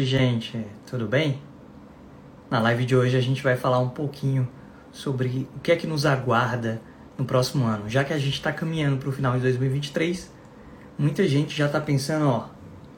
[0.00, 1.40] gente, tudo bem?
[2.50, 4.48] Na live de hoje a gente vai falar um pouquinho
[4.90, 6.82] sobre o que é que nos aguarda
[7.16, 7.88] no próximo ano.
[7.88, 10.32] Já que a gente está caminhando para o final de 2023,
[10.98, 12.48] muita gente já está pensando, ó,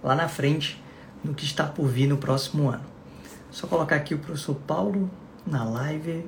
[0.03, 0.83] lá na frente,
[1.23, 2.87] no que está por vir no próximo ano.
[3.51, 5.11] Só colocar aqui o professor Paulo
[5.47, 6.27] na live.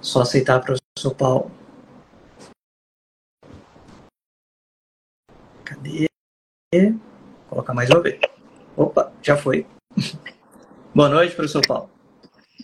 [0.00, 1.65] Só aceitar, professor Paulo.
[5.66, 6.06] Cadê?
[7.48, 8.20] Colocar mais uma vez.
[8.76, 9.66] Opa, já foi.
[10.94, 11.90] Boa noite, professor Paulo.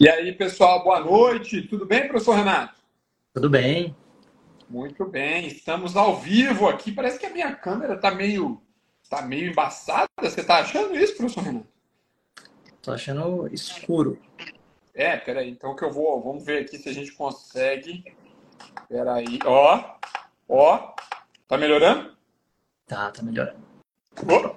[0.00, 1.62] E aí, pessoal, boa noite.
[1.62, 2.80] Tudo bem, professor Renato?
[3.34, 3.94] Tudo bem.
[4.70, 5.48] Muito bem.
[5.48, 6.92] Estamos ao vivo aqui.
[6.92, 8.62] Parece que a minha câmera está meio,
[9.10, 10.08] tá meio embaçada.
[10.20, 11.66] Você está achando isso, professor Renato?
[12.76, 14.18] Estou achando escuro.
[14.94, 15.50] É, peraí.
[15.50, 16.22] Então que eu vou.
[16.22, 18.04] Vamos ver aqui se a gente consegue.
[18.88, 19.40] Peraí.
[19.44, 19.96] Ó.
[20.48, 20.94] Ó.
[21.48, 22.12] Tá melhorando?
[22.86, 23.64] Tá, tá melhorando.
[24.28, 24.54] Oh,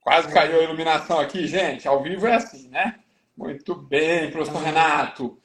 [0.00, 1.88] quase caiu a iluminação aqui, gente.
[1.88, 2.96] Ao vivo é assim, né?
[3.36, 5.38] Muito bem, professor Renato.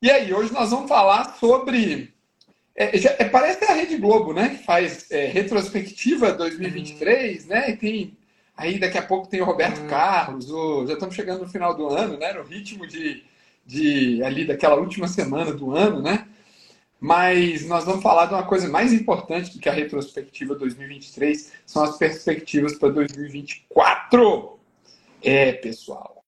[0.00, 2.14] E aí, hoje nós vamos falar sobre.
[2.76, 4.50] É, já, é, parece a Rede Globo, né?
[4.50, 7.48] Que faz é, retrospectiva 2023, hum.
[7.48, 7.70] né?
[7.70, 8.18] E tem.
[8.56, 9.88] Aí daqui a pouco tem o Roberto hum.
[9.88, 12.32] Carlos, o, já estamos chegando no final do ano, né?
[12.32, 13.24] No ritmo de,
[13.66, 16.26] de ali daquela última semana do ano, né?
[17.04, 21.84] Mas nós vamos falar de uma coisa mais importante do que a retrospectiva 2023, são
[21.84, 24.58] as perspectivas para 2024.
[25.22, 26.24] É, pessoal.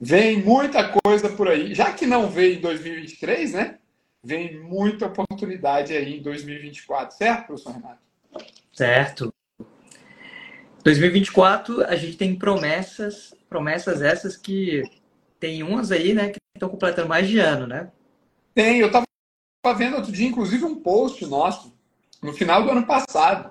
[0.00, 1.74] Vem muita coisa por aí.
[1.74, 3.78] Já que não veio em 2023, né?
[4.24, 7.98] Vem muita oportunidade aí em 2024, certo, professor Renato?
[8.72, 9.34] Certo.
[10.84, 14.84] 2024, a gente tem promessas, promessas essas que
[15.38, 17.90] tem umas aí, né, que estão completando mais de ano, né?
[18.54, 19.04] Tem, eu estava
[19.64, 21.74] Estava vendo outro dia, inclusive, um post nosso,
[22.20, 23.50] no final do ano passado,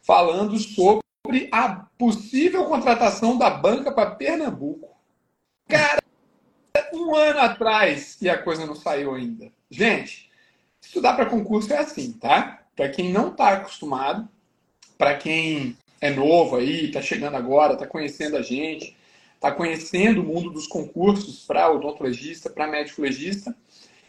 [0.00, 4.88] falando sobre a possível contratação da banca para Pernambuco.
[5.68, 6.02] Cara,
[6.94, 9.52] um ano atrás e a coisa não saiu ainda.
[9.70, 10.30] Gente,
[10.80, 12.62] estudar para concurso é assim, tá?
[12.74, 14.26] Para quem não está acostumado,
[14.96, 18.96] para quem é novo aí, está chegando agora, está conhecendo a gente,
[19.34, 23.54] está conhecendo o mundo dos concursos para odontologista, para médico legista,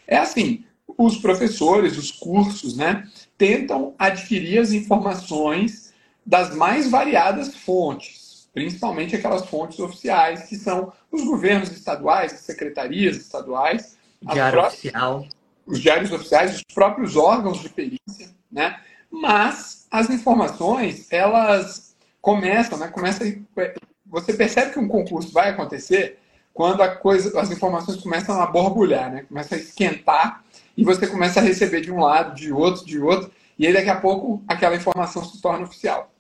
[0.08, 0.64] é assim,
[0.98, 3.08] os professores, os cursos, né,
[3.38, 5.94] tentam adquirir as informações
[6.26, 13.18] das mais variadas fontes, principalmente aquelas fontes oficiais, que são os governos estaduais, as secretarias
[13.18, 15.28] estaduais, Diário próprias, oficial.
[15.66, 18.80] os diários oficiais, os próprios órgãos de perícia, né?
[19.10, 22.88] Mas as informações, elas começam, né?
[22.88, 23.26] Começa,
[24.06, 26.20] você percebe que um concurso vai acontecer
[26.54, 29.24] quando a coisa, as informações começam a borbulhar, né?
[29.28, 30.44] Começa a esquentar
[30.78, 33.90] e você começa a receber de um lado, de outro, de outro, e aí daqui
[33.90, 36.12] a pouco aquela informação se torna oficial.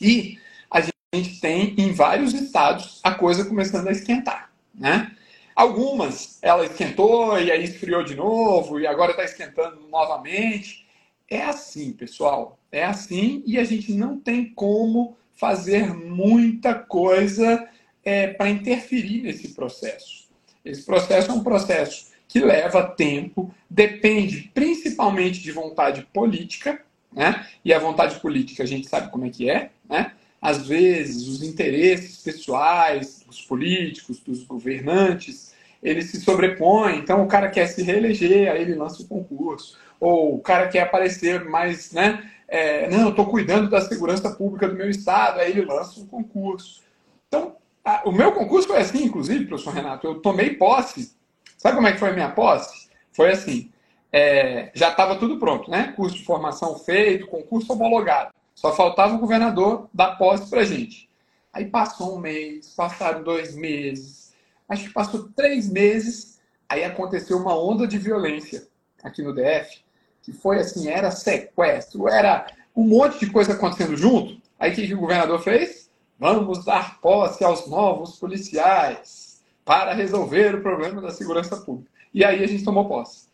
[0.00, 0.38] E
[0.70, 5.10] a gente tem em vários estados a coisa começando a esquentar, né?
[5.54, 10.86] Algumas ela esquentou e aí esfriou de novo e agora está esquentando novamente.
[11.28, 12.58] É assim, pessoal.
[12.72, 17.68] É assim e a gente não tem como fazer muita coisa
[18.04, 20.28] é, para interferir nesse processo.
[20.64, 26.80] Esse processo é um processo que leva tempo, depende principalmente de vontade política,
[27.12, 27.44] né?
[27.64, 30.12] E a vontade política a gente sabe como é que é, né?
[30.40, 35.52] Às vezes os interesses pessoais dos políticos, dos governantes,
[35.82, 37.00] eles se sobrepõem.
[37.00, 39.76] Então o cara quer se reeleger, aí ele lança o concurso.
[39.98, 42.30] Ou o cara quer aparecer mais, né?
[42.46, 46.06] É, não, eu estou cuidando da segurança pública do meu estado, aí ele lança um
[46.06, 46.80] concurso.
[47.26, 50.06] Então, a, o meu concurso foi assim, inclusive, professor Renato.
[50.06, 51.18] Eu tomei posse
[51.60, 52.88] Sabe como é que foi a minha posse?
[53.12, 53.70] Foi assim,
[54.10, 55.92] é, já estava tudo pronto, né?
[55.94, 58.32] Curso de formação feito, concurso homologado.
[58.54, 61.06] Só faltava o governador dar posse para gente.
[61.52, 64.32] Aí passou um mês, passaram dois meses,
[64.66, 68.66] acho que passou três meses, aí aconteceu uma onda de violência
[69.02, 69.84] aqui no DF,
[70.22, 74.40] que foi assim, era sequestro, era um monte de coisa acontecendo junto.
[74.58, 75.90] Aí o que, que o governador fez?
[76.18, 79.19] Vamos dar posse aos novos policiais
[79.64, 81.90] para resolver o problema da segurança pública.
[82.12, 83.28] E aí a gente tomou posse.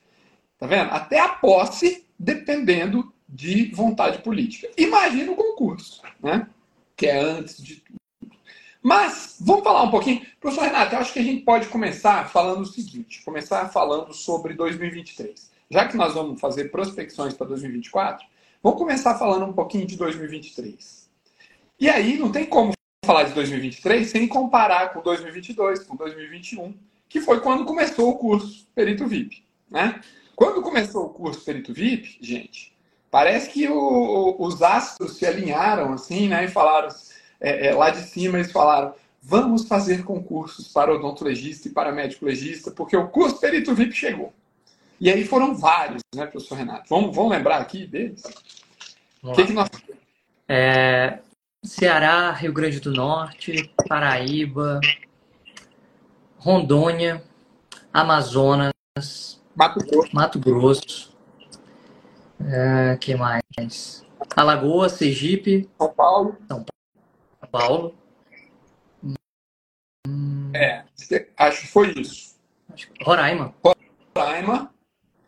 [0.59, 0.91] Tá vendo?
[0.91, 4.69] Até a posse dependendo de vontade política.
[4.77, 6.49] Imagina o concurso, né?
[6.97, 7.99] Que é antes de tudo.
[8.83, 10.25] Mas, vamos falar um pouquinho.
[10.41, 14.55] Professor Renato, eu acho que a gente pode começar falando o seguinte: começar falando sobre
[14.55, 15.51] 2023.
[15.69, 18.25] Já que nós vamos fazer prospecções para 2024,
[18.63, 21.11] vamos começar falando um pouquinho de 2023.
[21.81, 22.76] E aí, não tem como
[23.07, 26.75] falar de 2023 sem comparar com 2022, com 2021,
[27.09, 29.45] que foi quando começou o curso Perito VIP.
[29.71, 30.01] Né?
[30.35, 32.77] Quando começou o curso Perito VIP, gente,
[33.17, 36.45] Parece que o, os astros se alinharam assim, né?
[36.45, 36.89] E falaram,
[37.41, 42.27] é, é, lá de cima eles falaram, vamos fazer concursos para odontologista e para médico
[42.27, 44.35] legista, porque o curso perito VIP chegou.
[45.01, 46.89] E aí foram vários, né, professor Renato?
[46.91, 48.23] Vamos, vamos lembrar aqui deles?
[49.23, 49.69] O que, que nós...
[50.49, 51.21] É,
[51.67, 54.81] Ceará, Rio Grande do Norte, Paraíba,
[56.39, 57.23] Rondônia,
[57.93, 58.73] Amazonas,
[59.55, 60.15] Mato Grosso.
[60.15, 61.17] Mato Grosso.
[62.41, 64.05] É, que mais?
[64.37, 65.69] Alagoas, Sergipe.
[65.77, 66.37] São Paulo.
[66.47, 66.65] São
[67.51, 67.95] Paulo.
[70.55, 70.85] É,
[71.37, 72.37] acho que foi isso.
[73.03, 73.53] Roraima.
[74.17, 74.71] Roraima.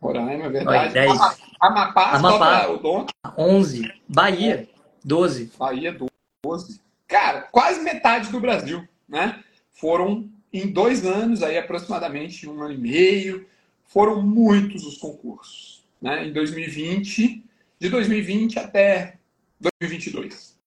[0.01, 0.95] Roraima, é verdade.
[0.95, 1.21] 10.
[1.61, 2.67] Amapá, Amapá.
[2.77, 3.07] dono.
[3.37, 3.93] 11.
[4.09, 4.69] Bahia,
[5.05, 5.53] 12.
[5.59, 6.18] Bahia, 12.
[7.07, 9.43] Cara, quase metade do Brasil, né?
[9.73, 13.47] Foram em dois anos, aí aproximadamente um ano e meio,
[13.87, 16.27] foram muitos os concursos, né?
[16.27, 17.45] Em 2020,
[17.79, 19.19] de 2020 até
[19.61, 20.59] 2022.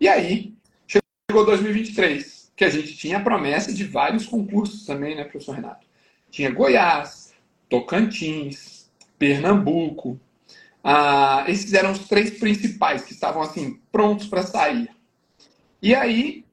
[0.00, 0.54] E aí,
[0.86, 5.86] chegou 2023, que a gente tinha a promessa de vários concursos também, né, professor Renato?
[6.30, 7.34] Tinha Goiás,
[7.68, 10.20] Tocantins, Pernambuco.
[10.82, 14.88] Ah, esses eram os três principais que estavam assim prontos para sair.
[15.80, 16.44] E aí,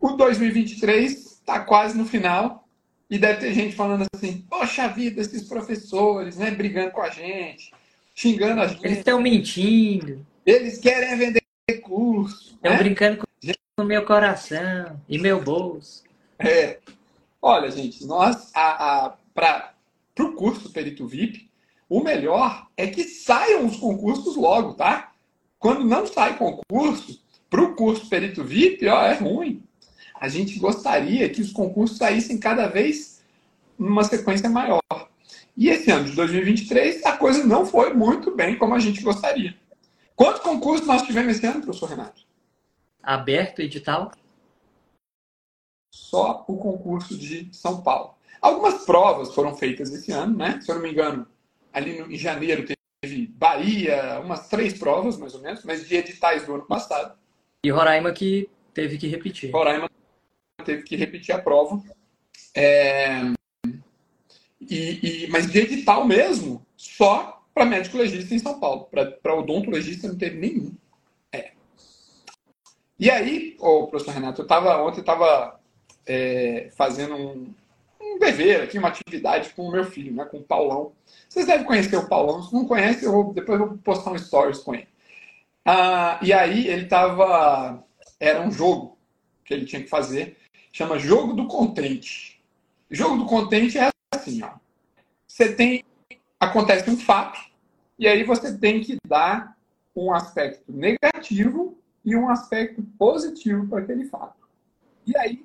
[0.00, 2.66] o 2023 está quase no final
[3.10, 7.72] e deve ter gente falando assim: Poxa vida, esses professores, né, brigando com a gente,
[8.14, 8.84] xingando a gente.
[8.84, 10.26] Eles estão mentindo.
[10.46, 11.44] Eles querem vender
[11.82, 12.54] curso.
[12.54, 12.78] Estão né?
[12.78, 16.04] brincando com o meu coração e meu bolso.
[16.38, 16.78] É.
[17.40, 19.74] Olha, gente, nós, a, a, para
[20.18, 21.50] o curso Perito VIP,
[21.88, 25.12] o melhor é que saiam os concursos logo, tá?
[25.58, 27.22] Quando não sai concurso,
[27.54, 29.62] para o curso Perito VIP, ó, é ruim.
[30.16, 33.22] A gente gostaria que os concursos saíssem cada vez
[33.78, 34.80] numa sequência maior.
[35.56, 39.56] E esse ano de 2023, a coisa não foi muito bem como a gente gostaria.
[40.16, 42.22] Quantos concursos nós tivemos esse ano, professor Renato?
[43.00, 44.10] Aberto edital?
[45.94, 48.16] Só o concurso de São Paulo.
[48.42, 50.60] Algumas provas foram feitas esse ano, né?
[50.60, 51.24] Se eu não me engano,
[51.72, 56.44] ali no, em janeiro teve Bahia, umas três provas, mais ou menos, mas de editais
[56.46, 57.16] do ano passado.
[57.64, 59.50] E Roraima que teve que repetir.
[59.50, 59.90] Roraima
[60.66, 61.82] teve que repetir a prova.
[62.54, 63.32] É...
[64.60, 68.90] E, e, mas de edital mesmo, só para médico legista em São Paulo.
[69.22, 70.74] Para odontologista não teve nenhum.
[71.32, 71.52] É.
[72.98, 75.58] E aí, o professor Renato, eu tava, ontem estava
[76.06, 77.54] é, fazendo um,
[77.98, 80.92] um dever aqui, uma atividade com o meu filho, né, com o Paulão.
[81.26, 82.42] Vocês devem conhecer o Paulão.
[82.42, 84.88] Se não conhecem, eu vou, depois eu vou postar um stories com ele.
[85.64, 87.82] Ah, e aí ele tava.
[88.20, 88.98] Era um jogo
[89.44, 90.36] que ele tinha que fazer,
[90.72, 92.42] chama Jogo do Contente.
[92.90, 94.52] Jogo do Contente é assim, ó.
[95.26, 95.84] Você tem.
[96.38, 97.40] Acontece um fato,
[97.98, 99.56] e aí você tem que dar
[99.96, 104.46] um aspecto negativo e um aspecto positivo para aquele fato.
[105.06, 105.44] E aí,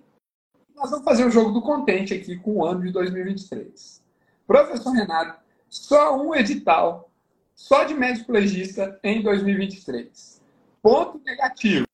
[0.76, 4.04] nós vamos fazer o jogo do contente aqui com o ano de 2023.
[4.46, 5.40] Professor Renato,
[5.70, 7.09] só um edital
[7.60, 10.42] só de médico legista em 2023.
[10.82, 11.86] Ponto negativo.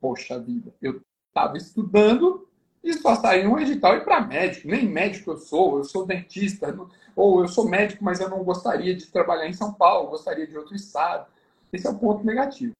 [0.00, 2.48] Poxa vida, eu estava estudando
[2.82, 4.66] e só saiu um edital e para médico.
[4.66, 6.74] Nem médico eu sou, eu sou dentista,
[7.14, 10.56] ou eu sou médico, mas eu não gostaria de trabalhar em São Paulo, gostaria de
[10.56, 11.30] outro estado.
[11.70, 12.72] Esse é o ponto negativo.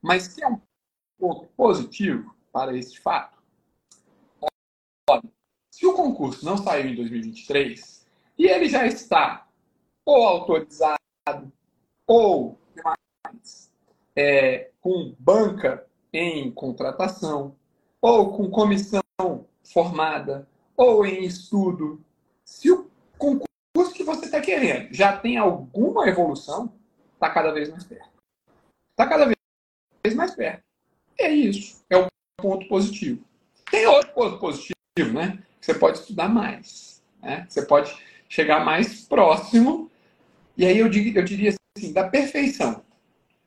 [0.00, 0.58] Mas que é um
[1.18, 3.38] ponto positivo para este fato?
[5.08, 5.22] Olha,
[5.70, 8.06] se o concurso não saiu em 2023
[8.38, 9.46] e ele já está
[10.04, 11.01] ou autorizado
[12.06, 12.58] ou
[14.16, 17.56] é, com banca em contratação,
[18.00, 19.02] ou com comissão
[19.64, 22.04] formada, ou em estudo.
[22.44, 26.72] Se o concurso que você está querendo já tem alguma evolução,
[27.14, 28.10] está cada vez mais perto.
[28.90, 30.62] Está cada vez mais perto.
[31.18, 31.82] É isso.
[31.88, 33.24] É o ponto positivo.
[33.70, 34.74] Tem outro ponto positivo,
[35.14, 35.42] né?
[35.60, 37.02] Você pode estudar mais.
[37.22, 37.46] Né?
[37.48, 37.96] Você pode
[38.28, 39.90] chegar mais próximo
[40.56, 42.82] e aí eu, diria, eu diria assim, da perfeição.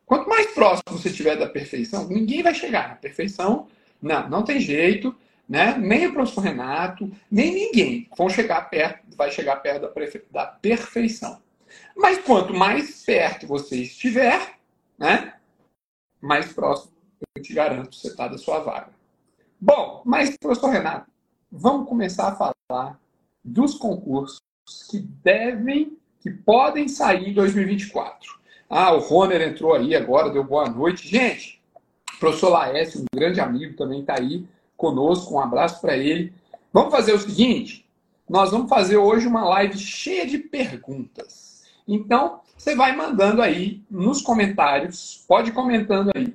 [0.06, 3.68] Quanto mais próximo você estiver da perfeição, ninguém vai chegar na perfeição.
[4.02, 5.16] Não, não tem jeito,
[5.48, 5.78] né?
[5.78, 11.42] Nem o professor Renato, nem ninguém vão chegar perto, vai chegar perto da, da perfeição.
[11.96, 14.58] Mas quanto mais perto você estiver,
[14.98, 15.34] né?
[16.22, 16.94] Mais próximo,
[17.36, 18.94] eu te garanto, você está da sua vaga.
[19.60, 21.10] Bom, mas, professor Renato,
[21.52, 23.00] vamos começar a falar
[23.44, 24.40] dos concursos
[24.90, 28.40] que devem que podem sair em 2024.
[28.68, 31.08] Ah, o Roner entrou aí agora, deu boa noite.
[31.08, 31.62] Gente,
[32.16, 34.44] o professor Laércio, um grande amigo, também está aí
[34.76, 35.36] conosco.
[35.36, 36.34] Um abraço para ele.
[36.74, 37.88] Vamos fazer o seguinte:
[38.28, 41.64] nós vamos fazer hoje uma live cheia de perguntas.
[41.88, 46.34] Então, você vai mandando aí nos comentários, pode comentando aí.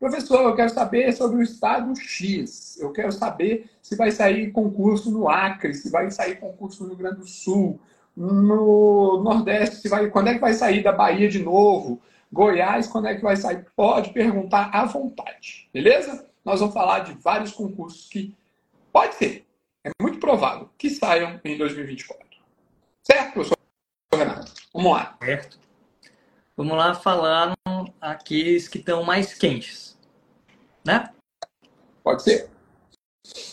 [0.00, 2.76] Professor, eu quero saber sobre o estado X.
[2.80, 6.98] Eu quero saber se vai sair concurso no Acre, se vai sair concurso no Rio
[6.98, 7.78] Grande do Sul,
[8.18, 13.14] no Nordeste, vai, quando é que vai sair da Bahia de novo, Goiás, quando é
[13.14, 13.64] que vai sair?
[13.76, 16.28] Pode perguntar à vontade, beleza?
[16.44, 18.34] Nós vamos falar de vários concursos que
[18.92, 19.46] pode ser,
[19.84, 22.26] é muito provável que saiam em 2024.
[23.02, 23.56] Certo, professor
[24.12, 24.52] Renato?
[24.74, 25.16] Vamos lá.
[25.22, 25.58] Certo.
[26.56, 27.54] Vamos lá falar
[28.00, 29.88] aqueles que estão mais quentes
[30.88, 31.12] né?
[32.02, 32.50] Pode ser.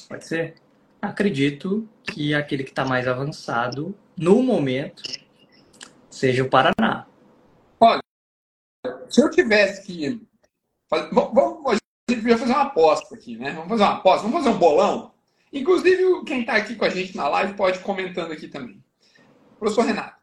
[0.07, 0.55] Pode ser.
[1.09, 5.03] Acredito que aquele que está mais avançado no momento
[6.09, 7.05] seja o Paraná.
[7.79, 8.01] Olha,
[9.09, 10.21] se eu tivesse que.
[11.11, 13.51] Vamos, a gente podia fazer uma aposta aqui, né?
[13.51, 15.13] Vamos fazer uma aposta, vamos fazer um bolão.
[15.53, 18.83] Inclusive, quem está aqui com a gente na live pode comentando aqui também.
[19.59, 20.17] Professor Renato,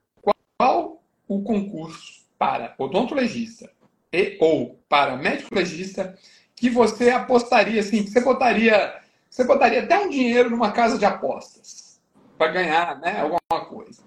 [0.59, 3.71] qual o concurso para odontologista
[4.13, 6.19] e ou para médico legista
[6.55, 9.02] que você apostaria, assim, você botaria,
[9.33, 11.99] você botaria até um dinheiro numa casa de apostas
[12.37, 14.03] para ganhar, né, alguma coisa.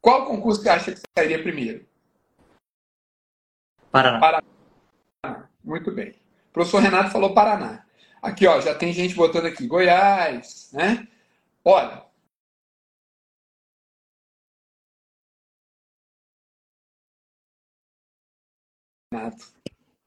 [0.00, 1.86] Qual concurso você acha que sairia primeiro?
[3.90, 4.18] Paraná.
[4.20, 5.48] Paraná.
[5.62, 6.12] Muito bem.
[6.48, 7.84] O professor Renato falou Paraná.
[8.22, 11.06] Aqui, ó, já tem gente botando aqui Goiás, né?
[11.62, 12.06] Olha,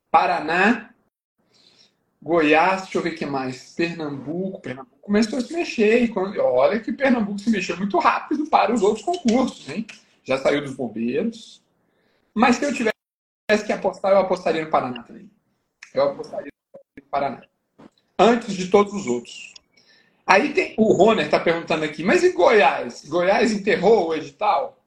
[0.09, 0.95] Paraná
[2.27, 3.73] Goiás, deixa eu ver o que mais.
[3.73, 6.03] Pernambuco, Pernambuco começou a se mexer.
[6.03, 9.87] E quando, olha que Pernambuco se mexeu muito rápido para os outros concursos, hein?
[10.25, 11.63] Já saiu dos bombeiros.
[12.33, 15.31] Mas se eu tivesse que apostar, eu apostaria no Paraná também.
[15.93, 16.51] Eu apostaria
[16.97, 17.43] no Paraná.
[18.19, 19.53] Antes de todos os outros.
[20.25, 20.75] Aí tem.
[20.77, 23.05] O Roner está perguntando aqui, mas e Goiás?
[23.05, 24.83] Goiás enterrou o edital?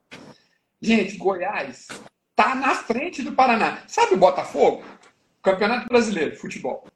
[0.79, 1.87] Gente, Goiás
[2.35, 3.83] tá na frente do Paraná.
[3.87, 4.83] Sabe o Botafogo?
[5.41, 6.90] Campeonato Brasileiro Futebol.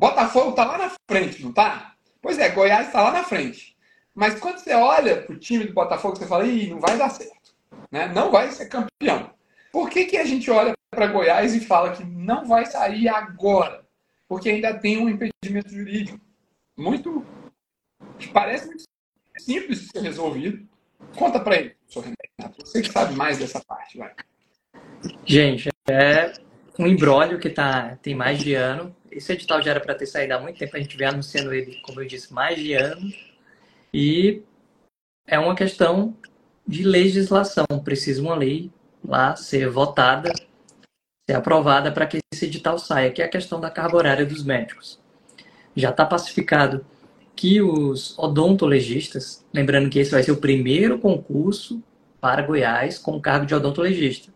[0.00, 1.94] Botafogo está lá na frente, não tá?
[2.22, 3.76] Pois é, Goiás está lá na frente.
[4.14, 7.10] Mas quando você olha para o time do Botafogo, você fala, ih, não vai dar
[7.10, 7.54] certo.
[7.92, 8.08] Né?
[8.08, 9.30] Não vai ser campeão.
[9.70, 13.84] Por que, que a gente olha para Goiás e fala que não vai sair agora?
[14.26, 16.18] Porque ainda tem um impedimento jurídico
[16.74, 17.22] muito.
[18.32, 18.84] parece muito
[19.38, 20.66] simples de ser resolvido.
[21.14, 22.66] Conta para ele, professor Renato.
[22.66, 24.14] Você que sabe mais dessa parte, vai.
[25.26, 26.32] Gente, é
[26.78, 28.96] um embrólio que tá, tem mais de ano.
[29.10, 31.80] Esse edital já era para ter saído há muito tempo, a gente vem anunciando ele,
[31.82, 33.12] como eu disse, mais de ano.
[33.92, 34.42] E
[35.26, 36.16] é uma questão
[36.66, 37.66] de legislação.
[37.84, 38.70] Precisa uma lei
[39.04, 40.32] lá ser votada,
[41.28, 44.44] ser aprovada para que esse edital saia, que é a questão da carga horária dos
[44.44, 45.00] médicos.
[45.74, 46.84] Já está pacificado
[47.34, 51.82] que os odontologistas, lembrando que esse vai ser o primeiro concurso
[52.20, 54.32] para Goiás com cargo de odontologista,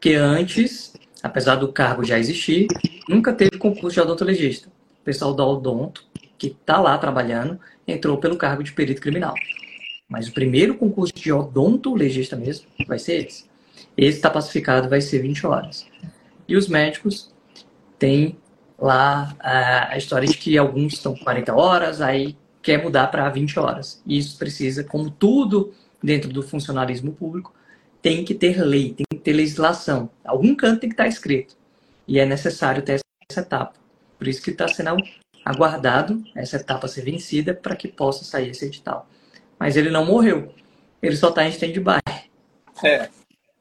[0.00, 0.92] que antes
[1.22, 2.66] apesar do cargo já existir,
[3.12, 4.68] nunca teve concurso de odontologista.
[4.68, 6.04] O pessoal da Odonto,
[6.38, 9.34] que está lá trabalhando, entrou pelo cargo de perito criminal.
[10.08, 13.44] Mas o primeiro concurso de odontologista mesmo vai ser esse.
[13.96, 15.86] Esse está pacificado, vai ser 20 horas.
[16.48, 17.32] E os médicos
[17.98, 18.36] têm
[18.78, 24.02] lá a, história de que alguns estão 40 horas, aí quer mudar para 20 horas.
[24.06, 27.54] E isso precisa, como tudo dentro do funcionalismo público,
[28.00, 30.10] tem que ter lei, tem que ter legislação.
[30.24, 31.56] Algum canto tem que estar escrito.
[32.06, 33.01] E é necessário ter
[33.32, 33.74] essa etapa.
[34.18, 34.96] Por isso que está sendo
[35.44, 39.08] aguardado essa etapa ser vencida para que possa sair esse edital.
[39.58, 40.54] Mas ele não morreu.
[41.02, 42.00] Ele só está em stand-by.
[42.84, 43.08] É.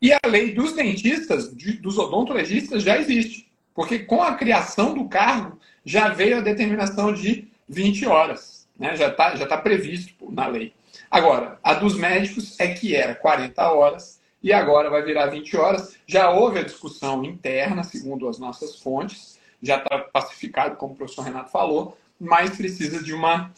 [0.02, 3.52] E a lei dos dentistas, dos odontologistas, já existe.
[3.74, 8.68] Porque com a criação do cargo, já veio a determinação de 20 horas.
[8.78, 8.96] Né?
[8.96, 10.74] Já está já tá previsto na lei.
[11.10, 15.96] Agora, a dos médicos é que era 40 horas e agora vai virar 20 horas.
[16.06, 21.24] Já houve a discussão interna, segundo as nossas fontes, já está pacificado, como o professor
[21.24, 23.52] Renato falou, mas precisa de uma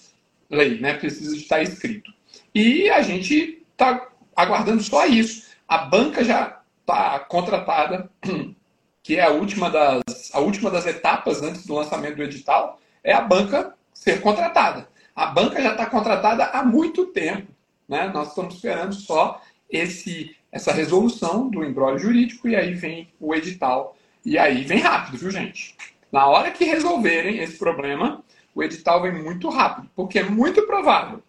[0.50, 0.94] lei, né?
[0.94, 2.14] precisa de estar escrito.
[2.54, 5.48] E a gente está aguardando só isso.
[5.68, 8.10] A banca já está contratada,
[9.02, 13.14] que é a última, das, a última das etapas antes do lançamento do edital, é
[13.14, 14.88] a banca ser contratada.
[15.16, 17.52] A banca já está contratada há muito tempo.
[17.88, 18.10] Né?
[18.14, 23.98] Nós estamos esperando só esse essa resolução do embrólio jurídico e aí vem o edital.
[24.24, 25.76] E aí vem rápido, viu, gente?
[26.13, 31.24] Na hora que resolverem esse problema, o edital vem muito rápido, porque é muito provável.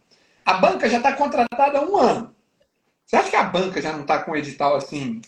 [0.44, 2.36] A banca já está contratada há um ano.
[3.06, 5.22] Você acha que a banca já não está com o edital assim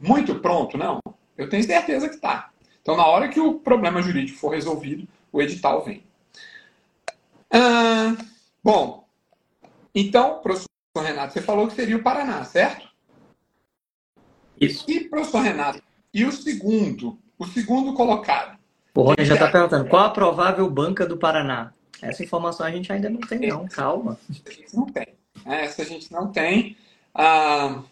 [0.00, 0.76] muito pronto?
[0.76, 0.98] Não.
[1.36, 2.50] Eu tenho certeza que está.
[2.82, 6.02] Então, na hora que o problema jurídico for resolvido, o edital vem.
[7.52, 8.16] Ah,
[8.64, 9.06] bom,
[9.94, 12.88] então, professor Renato, você falou que seria o Paraná, certo?
[14.60, 14.84] Isso.
[14.90, 15.80] E, professor Renato,
[16.12, 17.16] e o segundo?
[17.38, 18.57] O segundo colocado?
[18.94, 21.72] O Rony já está perguntando, qual a provável banca do Paraná?
[22.00, 23.66] Essa informação a gente ainda não tem, não.
[23.68, 24.18] Calma.
[24.30, 25.06] Essa a gente não tem.
[25.44, 26.76] Essa a gente não tem.
[27.14, 27.82] Ah,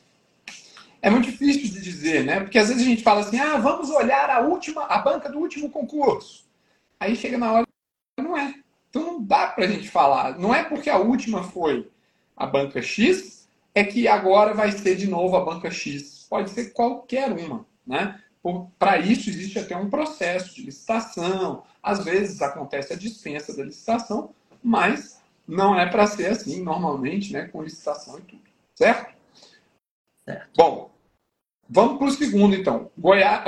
[1.02, 2.40] é muito difícil de dizer, né?
[2.40, 5.38] Porque às vezes a gente fala assim, ah, vamos olhar a última, a banca do
[5.38, 6.44] último concurso.
[6.98, 7.66] Aí chega na hora,
[8.18, 8.54] não é.
[8.88, 10.38] Então não dá para a gente falar.
[10.38, 11.88] Não é porque a última foi
[12.36, 16.26] a banca X, é que agora vai ser de novo a banca X.
[16.28, 18.20] Pode ser qualquer uma, né?
[18.78, 21.64] Para isso existe até um processo de licitação.
[21.82, 27.46] Às vezes acontece a dispensa da licitação, mas não é para ser assim normalmente, né?
[27.48, 28.42] Com licitação e tudo,
[28.74, 29.14] certo?
[30.24, 30.50] certo.
[30.56, 30.90] Bom,
[31.68, 32.90] vamos para o segundo então.
[32.98, 33.44] Goiás,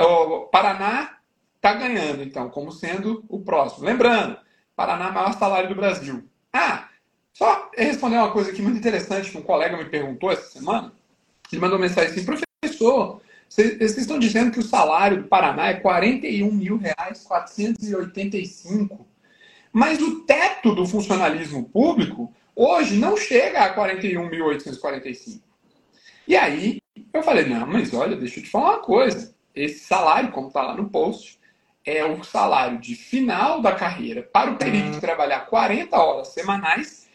[0.51, 1.17] Paraná
[1.55, 3.85] está ganhando então, como sendo o próximo.
[3.85, 4.37] Lembrando,
[4.75, 6.23] Paraná maior salário do Brasil.
[6.53, 6.89] Ah,
[7.33, 10.91] só responder uma coisa aqui muito interessante que um colega me perguntou essa semana.
[11.51, 16.51] Ele mandou mensagem assim, professor, vocês estão dizendo que o salário do Paraná é 41
[16.51, 19.07] mil reais 485.
[19.73, 25.41] Mas o teto do funcionalismo público hoje não chega a 41.845.
[26.27, 26.79] E aí
[27.11, 29.33] eu falei, não, mas olha, deixa eu te falar uma coisa.
[29.55, 31.39] Esse salário, como está lá no post,
[31.83, 37.09] é o salário de final da carreira para o período de trabalhar 40 horas semanais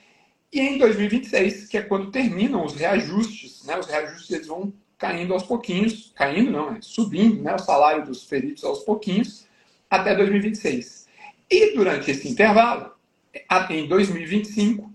[0.53, 3.79] e em 2026, que é quando terminam os reajustes, né?
[3.79, 4.73] Os reajustes eles vão
[5.05, 7.55] caindo aos pouquinhos, caindo não, é subindo, né?
[7.55, 9.47] O salário dos peritos aos pouquinhos
[9.91, 11.07] até 2026.
[11.51, 12.91] E durante esse intervalo,
[13.69, 14.91] em 2025,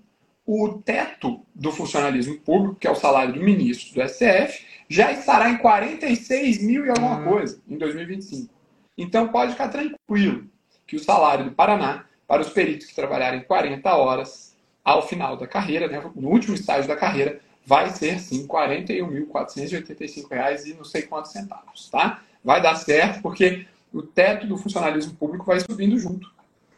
[0.47, 5.51] o teto do funcionalismo público, que é o salário do ministro do STF, já estará
[5.51, 8.51] em 46 mil e alguma coisa em 2025.
[8.97, 10.47] Então pode ficar tranquilo
[10.87, 15.45] que o salário do Paraná, para os peritos que trabalharem 40 horas ao final da
[15.45, 17.39] carreira, né, no último estágio da carreira,
[17.69, 22.23] vai ser sim R$ 41.485 e não sei quantos centavos, tá?
[22.43, 26.33] Vai dar certo porque o teto do funcionalismo público vai subindo junto.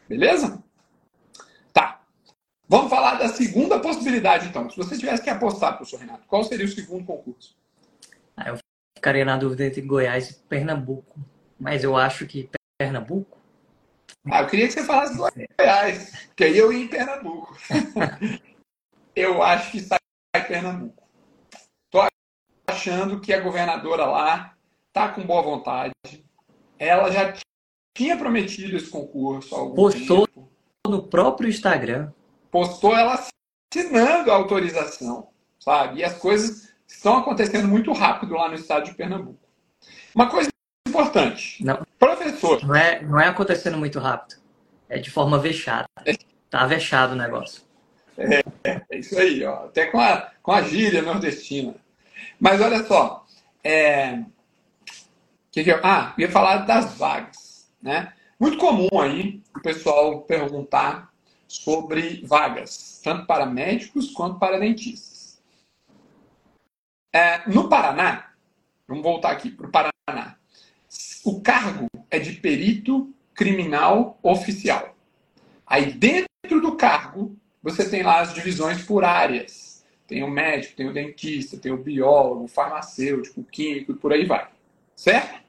[0.06, 0.62] Beleza?
[1.72, 2.02] Tá.
[2.68, 4.68] Vamos falar da segunda possibilidade, então.
[4.68, 7.56] Se você tivesse que apostar, professor Renato, qual seria o segundo concurso?
[8.36, 8.58] Ah, eu
[8.94, 11.18] ficaria na dúvida entre Goiás e Pernambuco
[11.62, 13.38] mas eu acho que Pernambuco.
[14.28, 17.56] Ah, eu queria que você falasse Goiás, porque aí eu ia em Pernambuco.
[19.14, 20.01] eu acho que sai
[20.52, 21.08] Pernambuco.
[21.90, 22.06] Tô
[22.68, 24.54] achando que a governadora lá
[24.92, 25.94] tá com boa vontade.
[26.78, 27.32] Ela já
[27.96, 29.54] tinha prometido esse concurso.
[29.54, 30.52] Há Postou tempo.
[30.86, 32.12] no próprio Instagram.
[32.50, 33.18] Postou ela
[33.72, 36.00] assinando a autorização, sabe?
[36.00, 39.40] E as coisas estão acontecendo muito rápido lá no estado de Pernambuco.
[40.14, 40.50] Uma coisa
[40.86, 41.64] importante.
[41.64, 41.82] Não.
[41.98, 42.62] Professor.
[42.62, 44.38] Não é, não é acontecendo muito rápido.
[44.86, 45.86] É de forma vexada.
[46.50, 47.62] Tá vexado o negócio.
[48.16, 48.42] É,
[48.90, 49.66] é isso aí, ó.
[49.66, 51.74] Até com a, com a gíria nordestina.
[52.38, 53.26] Mas olha só.
[53.62, 54.22] É...
[55.50, 55.80] Que que eu...
[55.82, 57.70] Ah, ia falar das vagas.
[57.80, 58.12] Né?
[58.38, 61.12] Muito comum aí o pessoal perguntar
[61.46, 65.40] sobre vagas, tanto para médicos quanto para dentistas.
[67.12, 68.30] É, no Paraná,
[68.88, 70.36] vamos voltar aqui para o Paraná.
[71.24, 74.96] O cargo é de perito criminal oficial.
[75.66, 79.84] Aí dentro do cargo, você tem lá as divisões por áreas.
[80.06, 84.12] Tem o médico, tem o dentista, tem o biólogo, o farmacêutico, o químico e por
[84.12, 84.48] aí vai.
[84.94, 85.40] Certo?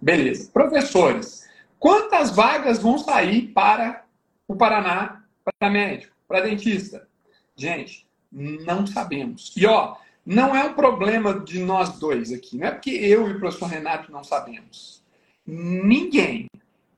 [0.00, 0.50] Beleza.
[0.52, 1.48] Professores,
[1.78, 4.04] quantas vagas vão sair para
[4.46, 7.08] o Paraná para médico, para dentista?
[7.56, 9.54] Gente, não sabemos.
[9.56, 9.96] E ó,
[10.26, 12.58] não é um problema de nós dois aqui.
[12.58, 15.02] Não é porque eu e o professor Renato não sabemos.
[15.46, 16.46] Ninguém,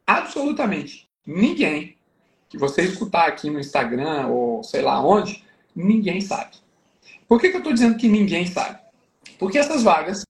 [0.05, 1.97] absolutamente ninguém,
[2.51, 5.43] que você escutar aqui no Instagram ou sei lá onde,
[5.75, 6.57] ninguém sabe.
[7.29, 8.79] Por que, que eu estou dizendo que ninguém sabe?
[9.39, 10.25] Porque essas vagas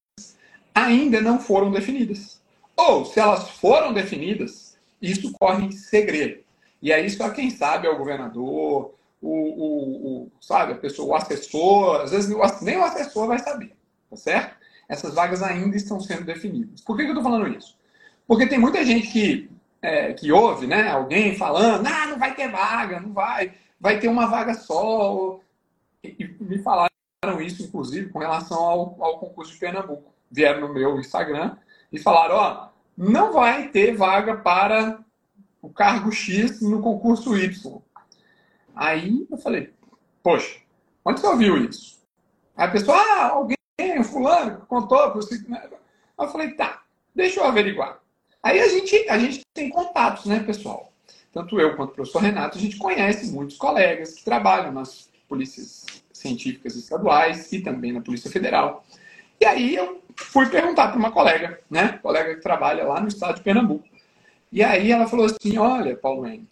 [0.74, 2.40] ainda não foram definidas.
[2.76, 6.42] Ou, se elas foram definidas, isso corre em segredo.
[6.82, 11.14] E aí só quem sabe é o governador, o, o, o, sabe, a pessoa, o
[11.14, 13.74] assessor, às vezes nem o assessor vai saber,
[14.08, 14.56] tá certo?
[14.88, 16.82] Essas vagas ainda estão sendo definidas.
[16.82, 17.78] Por que, que eu estou falando isso?
[18.26, 19.50] Porque tem muita gente que,
[19.82, 24.08] é, que ouve, né, alguém falando, ah, não vai ter vaga, não vai, vai ter
[24.08, 25.40] uma vaga só.
[26.02, 26.90] E, e me falaram
[27.40, 30.12] isso, inclusive, com relação ao, ao concurso de Pernambuco.
[30.30, 31.56] Vieram no meu Instagram
[31.92, 35.02] e falaram, ó, não vai ter vaga para
[35.62, 37.82] o cargo X no concurso Y.
[38.74, 39.72] Aí eu falei,
[40.22, 40.60] poxa,
[41.04, 42.00] onde você ouviu isso?
[42.56, 43.56] Aí a pessoa, ah, alguém,
[44.04, 45.18] fulano, contou.
[46.18, 46.82] Eu falei, tá,
[47.14, 47.98] deixa eu averiguar.
[48.42, 50.92] Aí a gente, a gente tem contatos, né, pessoal?
[51.32, 55.84] Tanto eu quanto o professor Renato, a gente conhece muitos colegas que trabalham nas polícias
[56.12, 58.84] científicas estaduais e também na Polícia Federal.
[59.40, 61.98] E aí eu fui perguntar para uma colega, né?
[62.02, 63.88] Colega que trabalha lá no estado de Pernambuco.
[64.52, 66.48] E aí ela falou assim: olha, Paulo Henrique,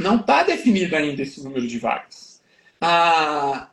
[0.00, 2.40] não está definido ainda esse número de vagas.
[2.80, 3.68] Ah,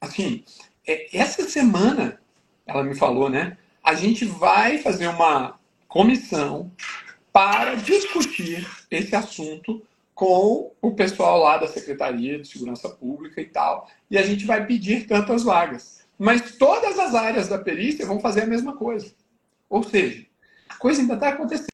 [0.00, 0.44] assim,
[0.86, 2.20] é, essa semana,
[2.66, 3.56] ela me falou, né?
[3.82, 5.57] A gente vai fazer uma
[5.88, 6.70] comissão
[7.32, 9.82] para discutir esse assunto
[10.14, 13.88] com o pessoal lá da Secretaria de Segurança Pública e tal.
[14.10, 16.04] E a gente vai pedir tantas vagas.
[16.18, 19.12] Mas todas as áreas da perícia vão fazer a mesma coisa.
[19.70, 20.26] Ou seja,
[20.68, 21.68] a coisa ainda está acontecendo.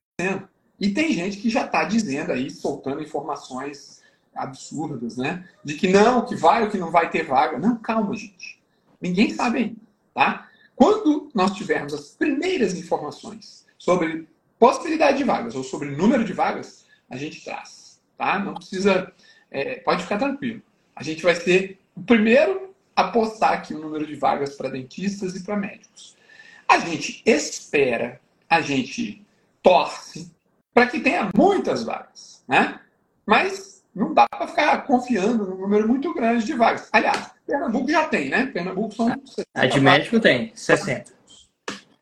[0.78, 4.02] E tem gente que já está dizendo aí, soltando informações
[4.34, 5.48] absurdas, né?
[5.64, 7.58] De que não, que vai ou que não vai ter vaga.
[7.58, 8.60] Não, calma, gente.
[9.00, 9.80] Ninguém sabe ainda,
[10.12, 10.48] tá?
[10.76, 14.26] Quando nós tivermos as primeiras informações sobre
[14.58, 18.38] possibilidade de vagas ou sobre número de vagas, a gente traz, tá?
[18.38, 19.12] Não precisa,
[19.50, 20.62] é, pode ficar tranquilo.
[20.96, 25.36] A gente vai ser o primeiro a postar aqui o número de vagas para dentistas
[25.36, 26.16] e para médicos.
[26.66, 28.18] A gente espera,
[28.48, 29.22] a gente
[29.62, 30.32] torce
[30.72, 32.80] para que tenha muitas vagas, né?
[33.26, 36.88] Mas não dá para ficar confiando num número muito grande de vagas.
[36.90, 38.46] Aliás, Pernambuco já tem, né?
[38.46, 39.14] Pernambuco são.
[39.52, 41.12] A de médico tem, 60.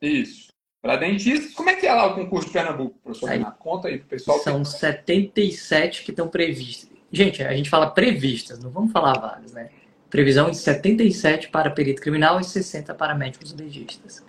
[0.00, 0.51] Isso.
[0.82, 3.56] Para dentistas, como é que é lá o concurso de Pernambuco, professor aí, Renato?
[3.60, 4.38] Conta aí para o pessoal.
[4.40, 6.90] São 77 que estão previstas.
[7.12, 9.70] Gente, a gente fala previstas, não vamos falar vagas, né?
[10.10, 14.24] Previsão de 77 para perito criminal e 60 para médicos legistas.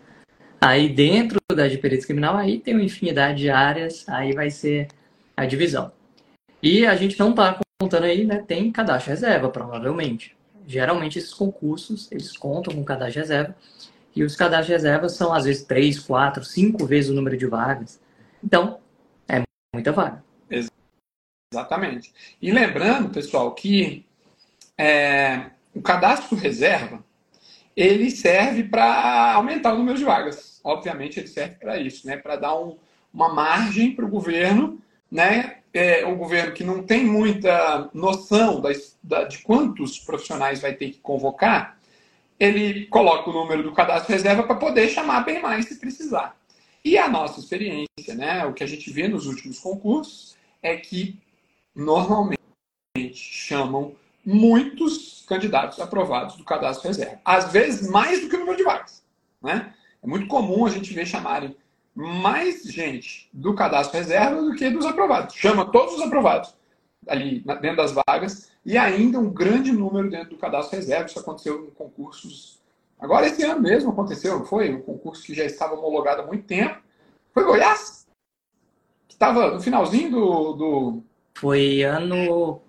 [0.62, 4.90] Aí dentro da de perícia criminal, aí tem uma infinidade de áreas, aí vai ser
[5.36, 5.92] a divisão.
[6.62, 8.44] E a gente não está contando aí, né?
[8.48, 10.38] Tem cadastro reserva, provavelmente.
[10.68, 13.56] Geralmente esses concursos, eles contam com cadastro reserva.
[14.16, 18.00] E os cadastros reserva são, às vezes, três, quatro, cinco vezes o número de vagas.
[18.44, 18.80] Então,
[19.28, 19.42] é
[19.74, 20.24] muita vaga.
[21.52, 22.14] Exatamente.
[22.42, 24.06] E lembrando, pessoal, que
[24.78, 27.04] é, o cadastro reserva,
[27.76, 32.18] ele serve para aumentar o número de vagas obviamente, ele serve para isso, né?
[32.18, 32.78] para dar um,
[33.14, 34.80] uma margem para o governo,
[35.12, 35.58] né?
[35.74, 41.00] É, um governo que não tem muita noção da, de quantos profissionais vai ter que
[41.00, 41.80] convocar,
[42.44, 46.36] ele coloca o número do cadastro reserva para poder chamar bem mais se precisar.
[46.84, 51.18] E a nossa experiência, né, o que a gente vê nos últimos concursos, é que
[51.74, 52.38] normalmente
[53.14, 57.20] chamam muitos candidatos aprovados do cadastro reserva.
[57.24, 59.02] Às vezes mais do que o número de vagas.
[59.42, 59.74] Né?
[60.04, 61.56] É muito comum a gente ver chamarem
[61.96, 65.36] mais gente do cadastro reserva do que dos aprovados.
[65.36, 66.54] Chama todos os aprovados
[67.08, 71.06] ali dentro das vagas e ainda um grande número dentro do cadastro reserva.
[71.06, 72.62] Isso aconteceu em concursos.
[73.00, 74.74] Agora, esse ano mesmo aconteceu, foi?
[74.74, 76.78] Um concurso que já estava homologado há muito tempo.
[77.34, 78.08] Foi Goiás?
[79.08, 81.04] Que estava no finalzinho do, do.
[81.36, 82.62] Foi ano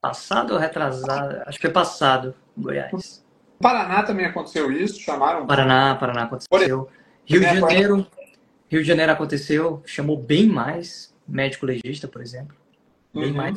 [0.00, 1.42] passado ou retrasado?
[1.46, 3.24] Acho que foi passado, Goiás.
[3.60, 5.46] Paraná também aconteceu isso, chamaram.
[5.46, 6.88] Paraná, Paraná aconteceu.
[7.26, 8.06] Rio de Janeiro,
[8.68, 12.56] Rio de Janeiro aconteceu, chamou bem mais médico legista, por exemplo.
[13.14, 13.32] Uhum.
[13.32, 13.56] mais.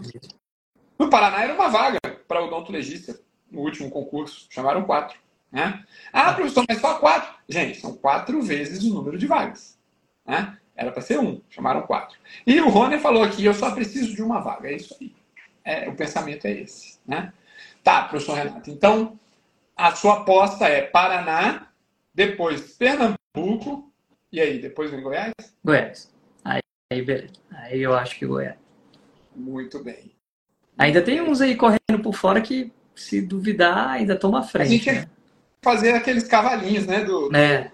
[0.98, 4.48] No Paraná era uma vaga para o legista no último concurso.
[4.50, 5.18] Chamaram quatro.
[5.52, 5.84] Né?
[6.12, 7.34] Ah, professor, mas só quatro.
[7.48, 9.78] Gente, são quatro vezes o número de vagas.
[10.26, 10.58] Né?
[10.76, 12.18] Era para ser um, chamaram quatro.
[12.46, 14.70] E o Rony falou aqui: eu só preciso de uma vaga.
[14.70, 15.16] É isso aí.
[15.64, 17.00] É, o pensamento é esse.
[17.06, 17.34] Né?
[17.84, 18.70] Tá, professor Renato.
[18.70, 19.20] Então,
[19.76, 21.68] a sua aposta é Paraná,
[22.14, 23.92] depois Pernambuco,
[24.32, 25.34] e aí, depois vem Goiás?
[25.64, 26.14] Goiás.
[26.44, 27.34] Aí, aí, beleza.
[27.50, 28.58] Aí eu acho que Goiás.
[29.38, 30.12] Muito bem.
[30.76, 34.68] Ainda tem uns aí correndo por fora que, se duvidar, ainda toma frente.
[34.68, 35.10] A gente né?
[35.62, 37.04] fazer aqueles cavalinhos, né?
[37.04, 37.66] Do, é.
[37.66, 37.72] do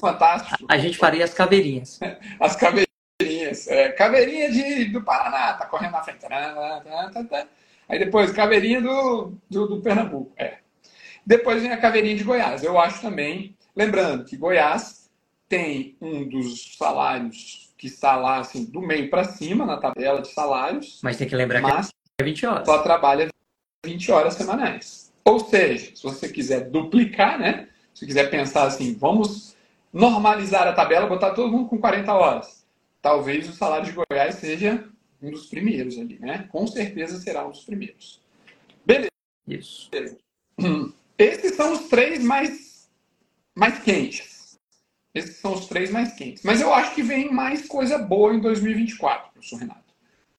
[0.00, 0.66] Fantástico.
[0.68, 2.00] A gente faria as caveirinhas.
[2.40, 3.68] As caveirinhas.
[3.68, 6.26] É, caveirinha de, do Paraná, tá correndo na frente.
[7.88, 10.32] Aí depois, caveirinha do, do, do Pernambuco.
[10.36, 10.58] É.
[11.24, 12.62] Depois vem a caveirinha de Goiás.
[12.62, 15.08] Eu acho também, lembrando que Goiás
[15.48, 20.28] tem um dos salários que está lá assim, do meio para cima na tabela de
[20.28, 21.00] salários.
[21.02, 22.66] Mas tem que lembrar mas que é 20 horas.
[22.66, 23.28] Só trabalha
[23.84, 25.12] 20 horas semanais.
[25.24, 27.68] Ou seja, se você quiser duplicar, né?
[27.92, 29.56] Se quiser pensar assim, vamos
[29.92, 32.66] normalizar a tabela, botar todo mundo com 40 horas.
[33.02, 34.84] Talvez o salário de Goiás seja
[35.22, 36.46] um dos primeiros ali, né?
[36.50, 38.20] Com certeza será um dos primeiros.
[38.84, 39.10] Beleza.
[39.46, 39.90] Isso.
[39.90, 40.18] Beleza.
[41.18, 42.90] Esses são os três mais,
[43.54, 44.35] mais quentes.
[45.16, 46.42] Esses são os três mais quentes.
[46.42, 49.94] Mas eu acho que vem mais coisa boa em 2024, professor Renato.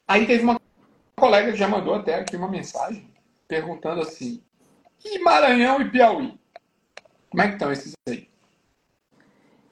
[0.08, 0.62] Aí teve uma
[1.16, 3.10] colega que já mandou até aqui uma mensagem
[3.48, 4.40] perguntando assim:
[5.04, 6.40] e Maranhão e Piauí?
[7.28, 8.30] Como é que estão esses aí?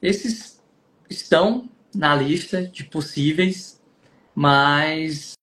[0.02, 0.60] Esses
[1.08, 3.80] estão na lista de possíveis,
[4.34, 5.36] mas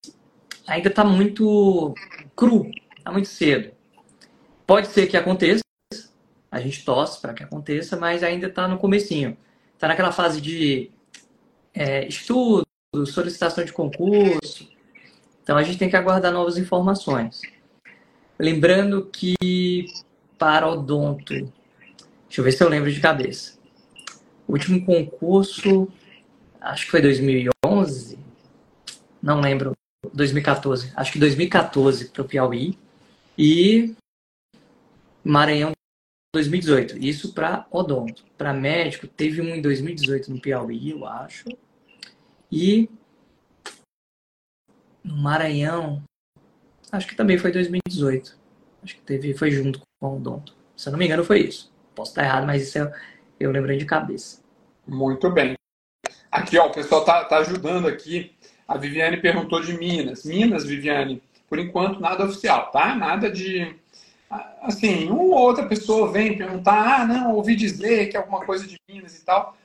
[0.66, 1.94] ainda está muito
[2.34, 3.72] cru, está muito cedo.
[4.66, 5.62] Pode ser que aconteça,
[6.50, 9.36] A gente torce para que aconteça, mas ainda está no comecinho.
[9.82, 10.92] Está naquela fase de
[11.74, 12.64] é, estudo,
[13.04, 14.70] solicitação de concurso.
[15.42, 17.40] Então a gente tem que aguardar novas informações.
[18.38, 19.86] Lembrando que
[20.38, 21.50] para odonto, deixa
[22.38, 23.58] eu ver se eu lembro de cabeça.
[24.46, 25.88] O último concurso,
[26.60, 28.16] acho que foi 2011,
[29.20, 29.72] não lembro,
[30.14, 32.78] 2014, acho que 2014 para o Piauí
[33.36, 33.96] e
[35.24, 35.72] Maranhão
[36.32, 36.98] 2018.
[36.98, 38.24] Isso para odonto.
[38.36, 41.44] Para médico, teve um em 2018 no Piauí, eu acho.
[42.50, 42.88] E
[45.04, 46.02] no Maranhão,
[46.90, 48.36] acho que também foi 2018.
[48.82, 50.56] Acho que teve, foi junto com o odonto.
[50.76, 51.72] Se eu não me engano, foi isso.
[51.94, 52.90] Posso estar errado, mas isso eu,
[53.38, 54.42] eu lembrei de cabeça.
[54.86, 55.54] Muito bem.
[56.30, 58.34] Aqui, ó, o pessoal tá, tá ajudando aqui.
[58.66, 60.24] A Viviane perguntou de Minas.
[60.24, 62.94] Minas, Viviane, por enquanto nada oficial, tá?
[62.94, 63.76] Nada de.
[64.62, 68.66] Assim, uma ou outra pessoa vem perguntar, ah, não, ouvi dizer que é alguma coisa
[68.66, 69.56] de Minas e tal.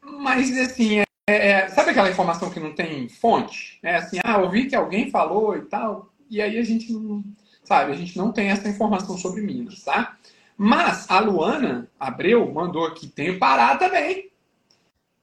[0.00, 3.78] Mas, assim, é, é, sabe aquela informação que não tem fonte?
[3.82, 6.12] É assim, ah, ouvi que alguém falou e tal.
[6.30, 7.24] E aí a gente não,
[7.64, 10.16] sabe, a gente não tem essa informação sobre Minas, tá?
[10.56, 14.30] Mas a Luana Abreu mandou aqui, tem o Pará também.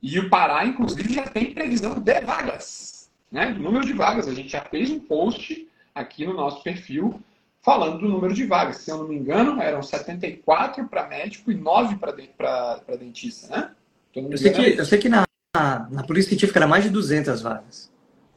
[0.02, 2.92] E o Pará, inclusive, já tem previsão de vagas
[3.32, 4.28] né, do número de vagas.
[4.28, 7.20] A gente já fez um post aqui no nosso perfil
[7.62, 8.78] falando do número de vagas.
[8.78, 13.72] Se eu não me engano, eram 74 para médico e 9 para dentista, né?
[14.14, 17.90] Eu sei, que, eu sei que na, na Polícia Científica era mais de 200 vagas.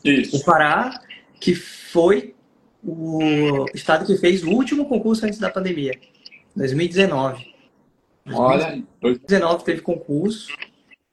[0.04, 0.36] Isso.
[0.36, 1.00] O Pará,
[1.40, 2.34] que foi
[2.82, 5.98] o estado que fez o último concurso antes da pandemia,
[6.54, 7.52] 2019.
[8.32, 10.52] Olha, 2019 teve concurso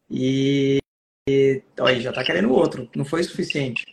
[0.10, 0.82] e
[1.30, 2.89] e aí, já tá querendo outro.
[2.95, 3.86] Não foi suficiente.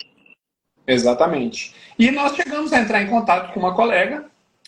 [0.89, 1.75] Exatamente.
[1.99, 4.25] E nós chegamos a entrar em contato com uma colega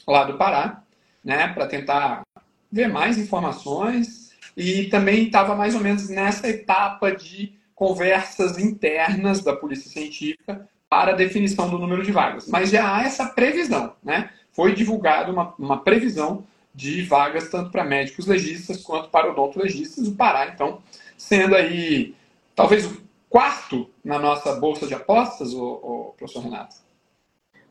[0.06, 0.82] lá do Pará,
[1.24, 2.22] né, para tentar
[2.70, 9.56] ver mais informações e também estava mais ou menos nessa etapa de conversas internas da
[9.56, 12.48] Polícia Científica para a definição do número de vagas.
[12.48, 14.30] Mas já há essa previsão, né?
[14.52, 20.06] Foi divulgada uma, uma previsão de vagas tanto para médicos legistas quanto para odontologistas.
[20.06, 20.82] O Pará, então,
[21.16, 22.14] sendo aí
[22.54, 22.90] talvez
[23.30, 26.76] quarto na nossa bolsa de apostas, o, o professor Renato?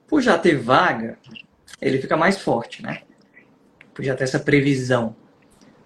[0.07, 1.19] Por já ter vaga,
[1.81, 3.03] ele fica mais forte, né?
[3.93, 5.15] Por já ter essa previsão.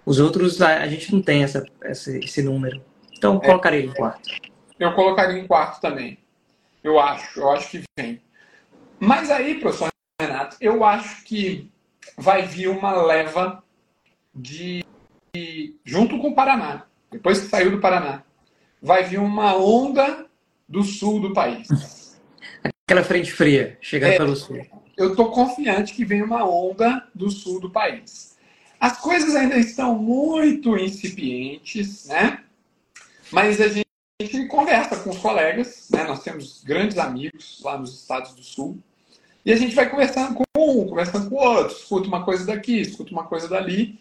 [0.06, 2.82] Os outros, a, gente não tem essa, esse, esse número.
[3.18, 4.30] Então, é, colocaria ele em quarto.
[4.80, 6.20] Eu colocaria em quarto também.
[6.84, 8.22] Eu acho, eu acho que vem.
[9.00, 9.90] Mas aí, professor
[10.22, 11.72] Renato, eu acho que
[12.18, 13.64] vai vir uma leva
[14.36, 14.86] de.
[15.84, 16.86] junto com o Paraná.
[17.12, 18.24] Depois que saiu do Paraná
[18.84, 20.26] vai vir uma onda
[20.68, 22.20] do sul do país.
[22.86, 24.60] Aquela frente fria, chegando é, pelo sul.
[24.98, 28.38] Eu estou confiante que vem uma onda do sul do país.
[28.80, 32.44] As coisas ainda estão muito incipientes, né?
[33.32, 33.88] Mas a gente,
[34.22, 36.04] a gente conversa com os colegas, né?
[36.04, 38.78] Nós temos grandes amigos lá nos estados do sul.
[39.46, 42.82] E a gente vai conversando com um, conversando com o outro, escuta uma coisa daqui,
[42.82, 44.00] escuta uma coisa dali.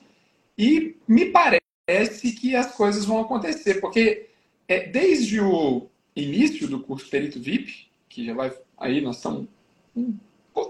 [0.59, 4.32] E me parece que as coisas vão acontecer, porque
[4.73, 9.47] é, desde o início do curso Perito VIP, que já vai aí, nós estamos
[9.95, 10.17] um,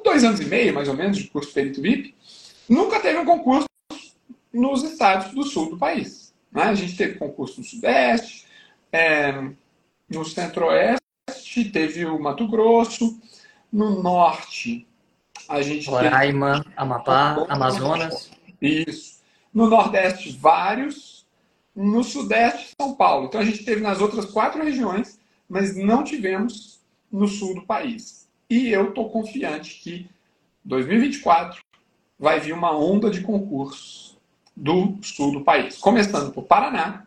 [0.02, 2.14] dois anos e meio, mais ou menos, de curso Perito VIP,
[2.68, 3.66] nunca teve um concurso
[4.52, 6.34] nos estados do sul do país.
[6.50, 6.62] Né?
[6.62, 8.46] A gente teve concurso no Sudeste,
[8.90, 9.32] é,
[10.08, 13.18] no Centro-Oeste, teve o Mato Grosso,
[13.72, 14.86] no Norte
[15.48, 16.74] a gente Roraima, teve...
[16.76, 18.30] Amapá, Amazonas.
[18.60, 19.20] Isso.
[19.52, 21.21] No Nordeste, vários
[21.74, 23.26] no Sudeste de São Paulo.
[23.26, 26.80] Então a gente teve nas outras quatro regiões, mas não tivemos
[27.10, 28.28] no sul do país.
[28.48, 30.10] E eu estou confiante que
[30.64, 31.62] 2024
[32.18, 34.18] vai vir uma onda de concursos
[34.54, 37.06] do sul do país, começando por Paraná.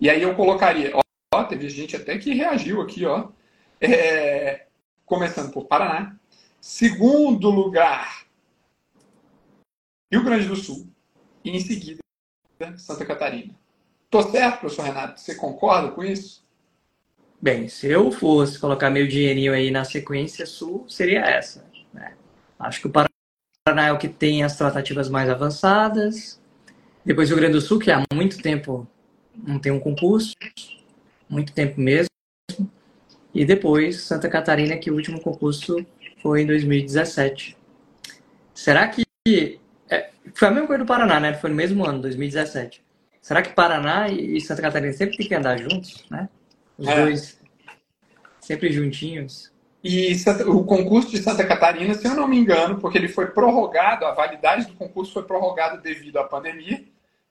[0.00, 0.92] E aí eu colocaria,
[1.34, 3.28] ó, teve gente até que reagiu aqui, ó,
[3.80, 4.66] é,
[5.04, 6.16] começando por Paraná.
[6.60, 8.26] Segundo lugar,
[10.10, 10.88] Rio Grande do Sul.
[11.44, 12.00] E em seguida,
[12.76, 13.54] Santa Catarina.
[14.10, 15.20] Tô certo, professor Renato?
[15.20, 16.42] Você concorda com isso?
[17.40, 21.64] Bem, se eu fosse colocar meu dinheirinho aí na sequência sul, seria essa.
[21.92, 22.14] Né?
[22.58, 26.40] Acho que o Paraná é o que tem as tratativas mais avançadas.
[27.04, 28.88] Depois o Rio Grande do Sul, que há muito tempo
[29.36, 30.34] não tem um concurso,
[31.28, 32.08] muito tempo mesmo.
[33.34, 35.84] E depois Santa Catarina, que o último concurso
[36.22, 37.56] foi em 2017.
[38.54, 39.04] Será que.
[39.88, 41.34] É, foi a mesma coisa do Paraná, né?
[41.34, 42.87] Foi no mesmo ano, 2017.
[43.20, 46.28] Será que Paraná e Santa Catarina sempre tem que andar juntos, né?
[46.78, 47.02] Os é.
[47.02, 47.38] dois
[48.40, 49.52] sempre juntinhos.
[49.84, 54.06] E o concurso de Santa Catarina, se eu não me engano, porque ele foi prorrogado,
[54.06, 56.82] a validade do concurso foi prorrogada devido à pandemia.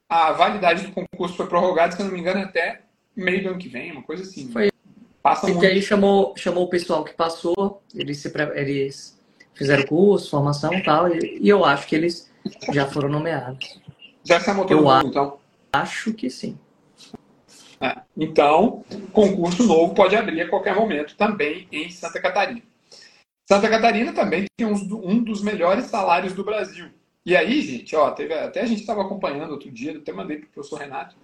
[0.08, 2.82] A validade do concurso foi prorrogada, se eu não me engano, até
[3.16, 4.50] meio do ano que vem, uma coisa assim.
[4.50, 4.72] Foi.
[5.22, 5.66] Passa muito.
[5.66, 9.20] aí chamou, chamou o pessoal que passou, eles, se, eles
[9.54, 12.32] fizeram curso, formação e tal, e, e eu acho que eles
[12.72, 13.82] já foram nomeados.
[14.24, 15.38] Já chamou todo eu mundo, então?
[15.82, 16.58] Acho que sim.
[17.80, 18.02] É.
[18.16, 22.62] Então, concurso novo pode abrir a qualquer momento também em Santa Catarina.
[23.48, 26.90] Santa Catarina também tem um dos melhores salários do Brasil.
[27.26, 30.48] E aí, gente, ó, teve, até a gente estava acompanhando outro dia, até mandei para
[30.48, 31.16] o professor Renato,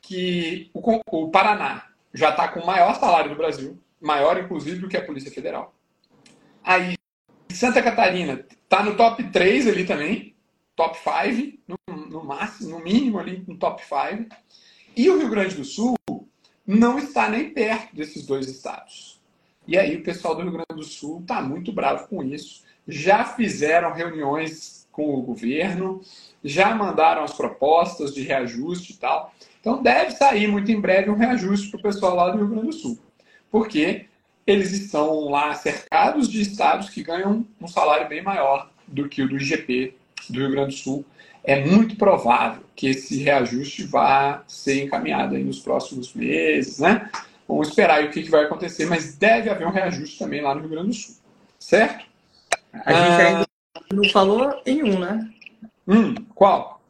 [0.00, 4.88] que o, o Paraná já está com o maior salário do Brasil, maior inclusive do
[4.88, 5.74] que a Polícia Federal.
[6.64, 6.94] Aí,
[7.50, 10.34] Santa Catarina está no top 3 ali também,
[10.80, 14.34] top 5, no, no máximo, no mínimo ali no top 5.
[14.96, 15.94] E o Rio Grande do Sul
[16.66, 19.20] não está nem perto desses dois estados.
[19.66, 22.64] E aí o pessoal do Rio Grande do Sul está muito bravo com isso.
[22.88, 26.00] Já fizeram reuniões com o governo,
[26.42, 29.34] já mandaram as propostas de reajuste e tal.
[29.60, 32.66] Então deve sair muito em breve um reajuste para o pessoal lá do Rio Grande
[32.68, 32.98] do Sul.
[33.50, 34.06] Porque
[34.46, 39.28] eles estão lá cercados de estados que ganham um salário bem maior do que o
[39.28, 41.04] do IGP do Rio Grande do Sul
[41.42, 47.10] é muito provável que esse reajuste vá ser encaminhado aí nos próximos meses, né?
[47.48, 50.70] Vamos esperar o que, vai acontecer, mas deve haver um reajuste também lá no Rio
[50.70, 51.16] Grande do Sul,
[51.58, 52.06] certo?
[52.72, 53.46] A gente ah, ainda
[53.92, 55.30] não falou em um, né?
[55.88, 56.80] Hum, qual?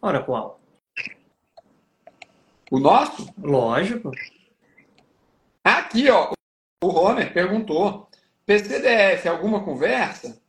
[0.00, 0.60] Ora, qual?
[2.70, 3.28] O nosso?
[3.42, 4.12] Lógico.
[5.64, 6.32] Aqui, ó,
[6.82, 8.08] o Romer perguntou:
[8.46, 10.40] PCDF, alguma conversa?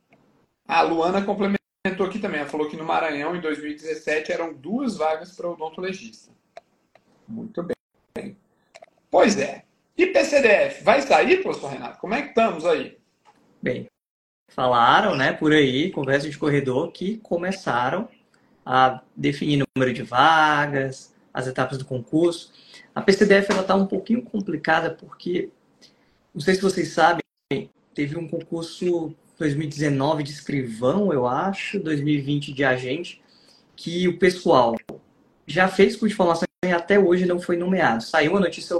[0.66, 4.96] A Luana complementou comentou aqui também, ela falou que no Maranhão, em 2017, eram duas
[4.96, 6.32] vagas para odontologista.
[7.28, 8.36] Muito bem.
[9.10, 9.64] Pois é.
[9.94, 11.98] E PCDF, vai sair, professor Renato?
[11.98, 12.96] Como é que estamos aí?
[13.60, 13.86] Bem,
[14.48, 18.08] falaram, né, por aí, conversa de corredor, que começaram
[18.64, 22.50] a definir número de vagas, as etapas do concurso.
[22.94, 25.50] A PCDF ela está um pouquinho complicada porque,
[26.32, 27.22] não sei se vocês sabem,
[27.92, 33.22] teve um concurso 2019 de escrivão, eu acho, 2020 de agente,
[33.76, 34.76] que o pessoal
[35.46, 38.02] já fez curso de formação e até hoje não foi nomeado.
[38.02, 38.76] Saiu a notícia,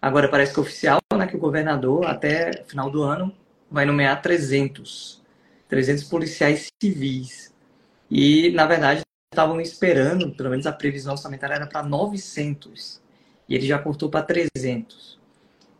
[0.00, 3.32] agora parece que é oficial, né, que o governador, até final do ano,
[3.70, 5.22] vai nomear 300.
[5.68, 7.54] 300 policiais civis.
[8.10, 9.02] E, na verdade,
[9.32, 13.00] estavam esperando, pelo menos a previsão orçamentária era para 900.
[13.48, 15.18] E ele já cortou para 300.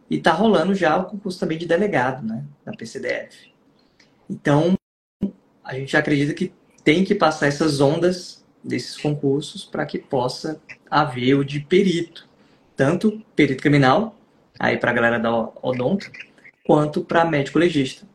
[0.08, 3.51] E está rolando já o concurso também de delegado, né, da PCDF.
[4.28, 4.74] Então,
[5.64, 6.52] a gente acredita que
[6.84, 12.28] tem que passar essas ondas desses concursos para que possa haver o de perito,
[12.76, 14.16] tanto perito criminal,
[14.58, 15.32] aí para a galera da
[15.62, 16.10] odonto,
[16.64, 18.06] quanto para médico legista.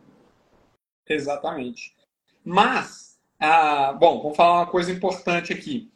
[1.07, 1.95] Exatamente.
[2.43, 5.91] Mas, ah, bom, vou falar uma coisa importante aqui.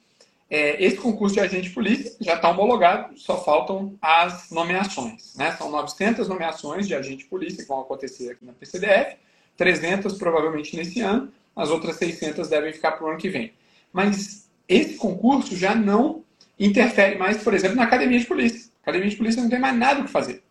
[0.49, 5.33] É, esse concurso de agente de polícia já está homologado, só faltam as nomeações.
[5.35, 5.51] Né?
[5.53, 9.17] São 900 nomeações de agente de polícia que vão acontecer aqui na PCDF
[9.61, 13.53] 300 provavelmente nesse ano, as outras 600 devem ficar para o ano que vem.
[13.93, 16.23] Mas esse concurso já não
[16.59, 18.71] interfere mais, por exemplo, na academia de polícia.
[18.79, 20.41] A academia de polícia não tem mais nada o que fazer.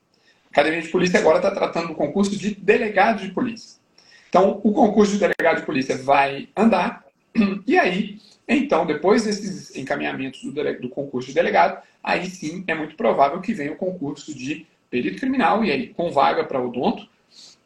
[0.46, 3.80] A academia de polícia agora está tratando do concurso de delegado de polícia.
[4.28, 7.04] Então, o concurso de delegado de polícia vai andar,
[7.66, 12.94] e aí, então, depois desses encaminhamentos do, do concurso de delegado, aí sim é muito
[12.94, 17.09] provável que venha o concurso de perito criminal, e aí com vaga para odonto,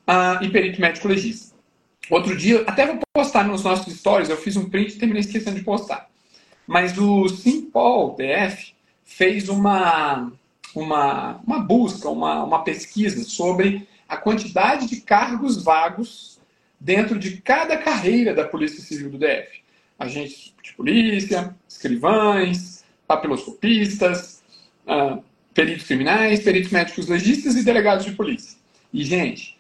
[0.07, 1.55] ah, e perito médico legista.
[2.11, 5.57] Outro dia, até vou postar nos nossos stories, eu fiz um print e terminei esquecendo
[5.57, 6.09] de postar.
[6.67, 10.31] Mas o Simpol DF fez uma,
[10.75, 16.39] uma, uma busca, uma, uma pesquisa sobre a quantidade de cargos vagos
[16.79, 19.63] dentro de cada carreira da Polícia Civil do DF.
[19.99, 24.43] Agentes de polícia, escrivães, papiloscopistas,
[24.87, 25.23] uh,
[25.55, 28.59] peritos criminais, peritos médicos legistas e delegados de polícia.
[28.93, 29.54] E, gente,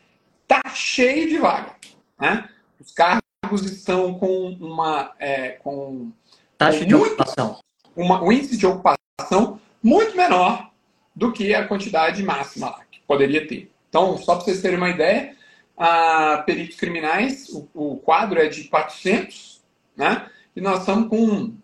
[0.44, 1.74] Está cheio de vaga.
[2.20, 2.48] Né?
[2.80, 5.12] Os cargos estão com uma.
[5.18, 6.12] É, com
[6.56, 7.58] taxa com de muito, ocupação.
[7.96, 10.70] Uma, um índice de ocupação muito menor
[11.14, 13.70] do que a quantidade máxima lá, que poderia ter.
[13.88, 15.36] Então, só para vocês terem uma ideia,
[15.76, 19.62] a peritos criminais, o, o, quadro é de 400,
[19.96, 20.28] né?
[20.54, 21.54] E nós estamos com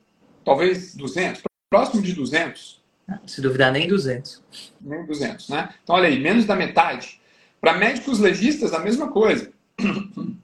[0.45, 2.81] talvez 200, próximo de 200.
[3.27, 4.43] Se duvidar, nem 200.
[4.81, 5.75] Nem 200, né?
[5.83, 7.20] Então, olha aí, menos da metade
[7.61, 9.53] para médicos legistas, a mesma coisa.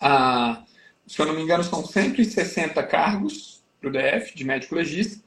[0.00, 0.62] ah,
[1.06, 5.22] se eu não me engano, são 160 cargos para o DF de médico legista.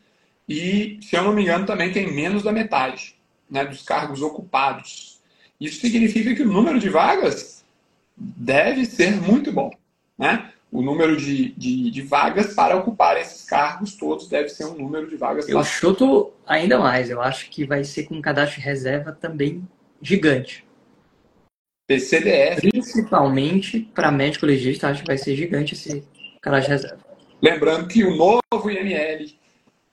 [0.48, 3.16] E, se eu não me engano, também tem menos da metade
[3.50, 5.20] né, dos cargos ocupados.
[5.60, 7.64] Isso significa que o número de vagas
[8.16, 9.72] deve ser muito bom.
[10.18, 10.52] Né?
[10.72, 15.08] O número de, de, de vagas para ocupar esses cargos todos deve ser um número
[15.08, 15.48] de vagas.
[15.48, 15.80] Eu bastante.
[15.80, 17.10] chuto ainda mais.
[17.10, 19.68] Eu acho que vai ser com um cadastro de reserva também
[20.02, 20.66] gigante.
[21.88, 22.70] PCDF.
[22.70, 26.04] Principalmente para médico legista, acho que vai ser gigante esse
[26.42, 27.06] cadastro de reserva.
[27.42, 29.26] Lembrando que o novo IML,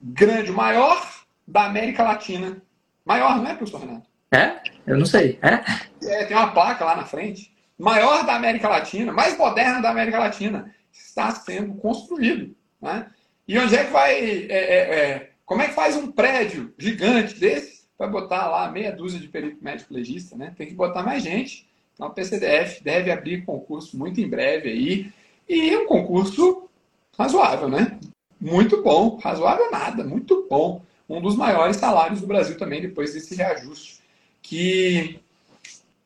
[0.01, 2.61] grande, maior da América Latina.
[3.05, 4.07] Maior, não é, professor Renato?
[4.31, 4.61] É?
[4.87, 5.37] Eu não sei.
[5.41, 6.07] É?
[6.07, 6.25] é?
[6.25, 7.53] Tem uma placa lá na frente.
[7.77, 10.73] Maior da América Latina, mais moderno da América Latina.
[10.91, 12.55] Está sendo construído.
[12.81, 13.07] Né?
[13.47, 14.13] E onde é que vai.
[14.13, 17.81] É, é, é, como é que faz um prédio gigante desse?
[17.97, 20.53] Vai botar lá meia dúzia de perito médico legista, né?
[20.57, 21.69] Tem que botar mais gente.
[22.01, 25.13] Então, o PCDF deve abrir concurso muito em breve aí.
[25.47, 26.67] E um concurso
[27.15, 27.99] razoável, né?
[28.39, 29.19] Muito bom.
[29.23, 30.81] Razoável nada, muito bom.
[31.07, 34.01] Um dos maiores salários do Brasil também, depois desse reajuste,
[34.41, 35.19] que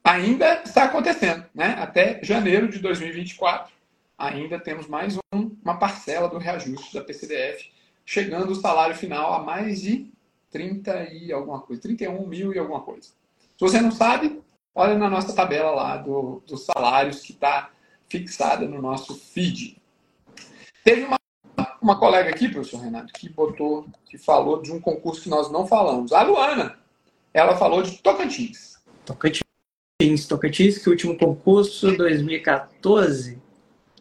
[0.03, 1.77] ainda está acontecendo, né?
[1.79, 3.71] Até janeiro de 2024,
[4.17, 7.71] ainda temos mais um, uma parcela do reajuste da PCDF,
[8.05, 10.11] chegando o salário final a mais de
[10.51, 13.07] 30 e alguma coisa, 31 mil e alguma coisa.
[13.57, 14.43] Se você não sabe,
[14.75, 17.71] olha na nossa tabela lá do, dos salários que está
[18.09, 19.81] fixada no nosso feed.
[20.83, 21.17] Teve uma,
[21.81, 25.65] uma colega aqui, professor Renato, que botou, que falou de um concurso que nós não
[25.65, 26.11] falamos.
[26.11, 26.77] A Luana,
[27.33, 28.77] ela falou de Tocantins.
[29.05, 33.41] Tocantins, Tocantins, que o último concurso, 2014.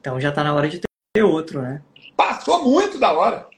[0.00, 1.82] Então já está na hora de ter outro, né?
[2.16, 3.48] Passou muito da hora.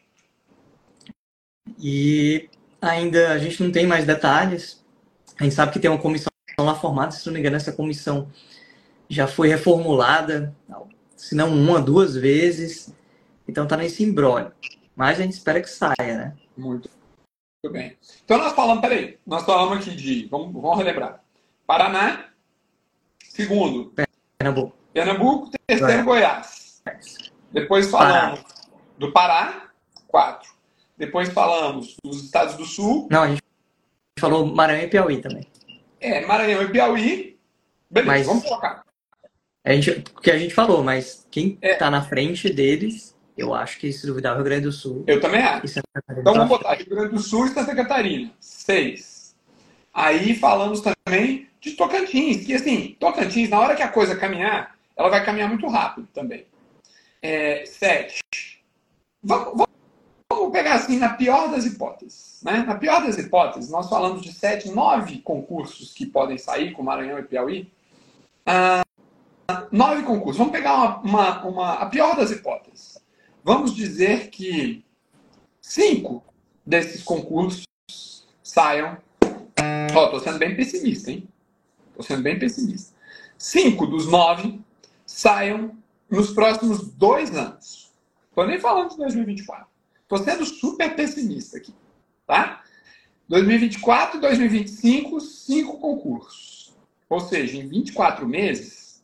[1.78, 2.48] E
[2.80, 4.84] ainda a gente não tem mais detalhes.
[5.38, 6.30] A gente sabe que tem uma comissão
[6.64, 8.30] lá formada, se não me engano, essa comissão
[9.08, 10.56] já foi reformulada,
[11.14, 12.94] se não uma, duas vezes.
[13.46, 14.52] Então tá nesse embrólio.
[14.94, 16.36] Mas a gente espera que saia, né?
[16.56, 16.88] Muito.
[17.62, 17.96] Muito bem.
[18.24, 21.22] Então nós falamos, peraí, nós falamos aqui de, vamos, vamos relembrar.
[21.66, 22.30] Paraná,
[23.18, 23.92] segundo.
[24.38, 24.76] Pernambuco.
[24.94, 26.82] Pernambuco, terceiro Goiás.
[27.52, 28.54] Depois falamos Pará.
[28.96, 29.70] do Pará,
[30.06, 30.50] quatro.
[30.96, 33.08] Depois falamos dos estados do Sul.
[33.10, 33.42] Não, a gente
[34.18, 35.46] falou Maranhão e Piauí também.
[36.06, 37.38] É, Maranhão e Piauí.
[37.90, 38.84] Beleza, mas, vamos colocar.
[39.64, 41.90] A gente, o que a gente falou, mas quem está é.
[41.90, 45.04] na frente deles eu acho que se duvidar o Rio Grande do Sul.
[45.06, 45.78] Eu também acho.
[46.10, 48.32] Então vamos botar Rio Grande do Sul e Santa Catarina.
[48.40, 49.36] Seis.
[49.92, 55.10] Aí falamos também de Tocantins, que assim, Tocantins, na hora que a coisa caminhar, ela
[55.10, 56.46] vai caminhar muito rápido também.
[57.20, 58.22] É, sete.
[59.22, 59.68] Vamos, vamos,
[60.50, 62.40] pegar assim, na pior das hipóteses.
[62.42, 62.64] Né?
[62.66, 67.18] Na pior das hipóteses, nós falamos de sete, nove concursos que podem sair com Maranhão
[67.18, 67.70] e Piauí.
[68.44, 68.82] Ah,
[69.70, 70.38] nove concursos.
[70.38, 72.98] Vamos pegar uma, uma, uma, a pior das hipóteses.
[73.42, 74.84] Vamos dizer que
[75.60, 76.22] cinco
[76.64, 77.64] desses concursos
[78.42, 78.98] saiam.
[79.94, 81.28] Ó, oh, tô sendo bem pessimista, hein?
[81.94, 82.94] Tô sendo bem pessimista.
[83.38, 84.60] Cinco dos nove
[85.04, 85.76] saiam
[86.10, 87.90] nos próximos dois anos.
[88.34, 89.66] Tô nem falando de 2024.
[90.08, 91.74] Tô sendo super pessimista aqui,
[92.26, 92.62] tá?
[93.28, 96.74] 2024 e 2025, cinco concursos.
[97.08, 99.02] Ou seja, em 24 meses,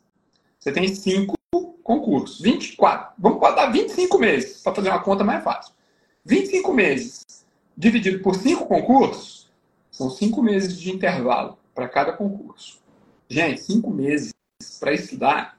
[0.59, 1.35] você tem cinco
[1.83, 2.41] concursos.
[2.41, 3.15] 24.
[3.19, 5.75] Vamos botar 25 meses, para fazer uma conta mais fácil.
[6.25, 7.25] 25 meses
[7.77, 9.51] dividido por 5 concursos,
[9.91, 12.81] são 5 meses de intervalo para cada concurso.
[13.29, 14.33] Gente, 5 meses
[14.79, 15.59] para estudar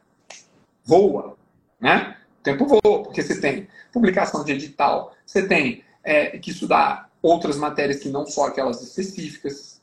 [0.86, 1.38] voa,
[1.80, 2.18] né?
[2.44, 8.02] Tempo voa, porque você tem publicação de edital, você tem é, que estudar outras matérias
[8.02, 9.82] que não só aquelas específicas.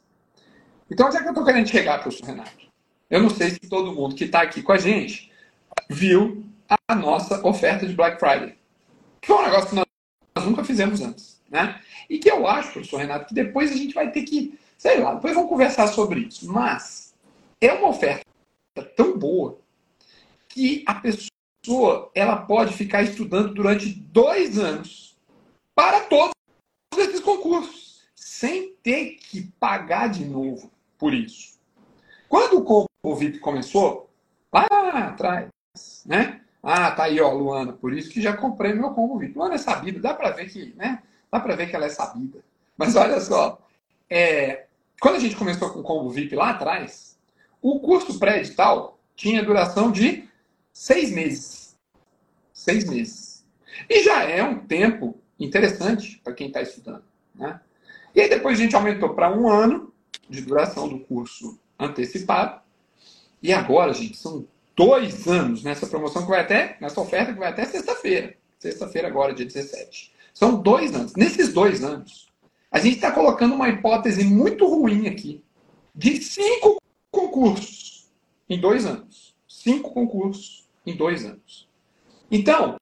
[0.91, 2.69] Então, onde é que eu estou querendo chegar, professor Renato?
[3.09, 5.33] Eu não sei se todo mundo que está aqui com a gente
[5.89, 6.45] viu
[6.87, 8.57] a nossa oferta de Black Friday.
[9.21, 9.87] Que é um negócio que nós,
[10.45, 11.41] nunca fizemos antes.
[11.51, 11.81] Né?
[12.09, 15.15] E que eu acho, professor Renato, que depois a gente vai ter que, sei lá,
[15.15, 16.51] depois vamos conversar sobre isso.
[16.53, 17.15] Mas
[17.61, 18.25] é uma oferta
[18.97, 19.59] tão boa
[20.49, 21.30] que a pessoa
[22.15, 25.17] ela pode ficar estudando durante dois anos
[25.75, 26.33] para todos
[26.97, 31.59] esses concursos, sem ter que pagar de novo por isso.
[32.29, 34.11] Quando o Combo VIP começou,
[34.53, 34.67] lá
[35.09, 35.49] atrás,
[36.07, 36.41] né?
[36.63, 39.37] Ah, tá aí, ó, Luana, por isso que já comprei meu combo VIP.
[39.37, 41.03] Luana é sabida, dá para ver que, né?
[41.33, 42.41] Dá para ver que ela é sabida.
[42.77, 43.59] Mas olha só,
[44.09, 44.67] é,
[45.01, 47.19] quando a gente começou com o combo VIP lá atrás,
[47.63, 50.29] o curso pré-edital tinha duração de
[50.73, 51.77] seis meses.
[52.53, 53.45] Seis meses.
[53.89, 57.05] E já é um tempo interessante para quem está estudando.
[57.35, 57.61] Né?
[58.15, 59.93] E aí depois a gente aumentou para um ano
[60.29, 62.61] de duração do curso antecipado.
[63.43, 64.47] E agora, gente, são
[64.77, 68.35] dois anos nessa promoção que vai até, nessa oferta que vai até sexta-feira.
[68.59, 70.13] Sexta-feira agora, dia 17.
[70.35, 71.15] São dois anos.
[71.15, 72.29] Nesses dois anos,
[72.71, 75.43] a gente está colocando uma hipótese muito ruim aqui.
[75.95, 78.11] De cinco concursos
[78.49, 79.35] em dois anos.
[79.49, 81.69] Cinco concursos em dois anos.
[82.31, 82.77] Então,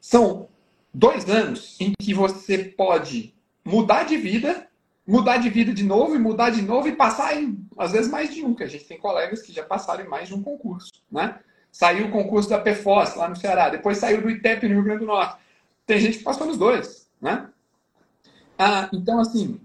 [0.00, 0.48] são
[0.92, 3.34] dois anos em que você pode
[3.64, 4.68] mudar de vida,
[5.06, 8.32] mudar de vida de novo e mudar de novo e passar em, às vezes, mais
[8.32, 10.92] de um, que a gente tem colegas que já passaram em mais de um concurso,
[11.10, 11.38] né?
[11.70, 15.00] Saiu o concurso da PFOS lá no Ceará, depois saiu do ITEP no Rio Grande
[15.00, 15.40] do Norte.
[15.86, 17.48] Tem gente que passou nos dois, né?
[18.58, 19.58] Ah, então, assim,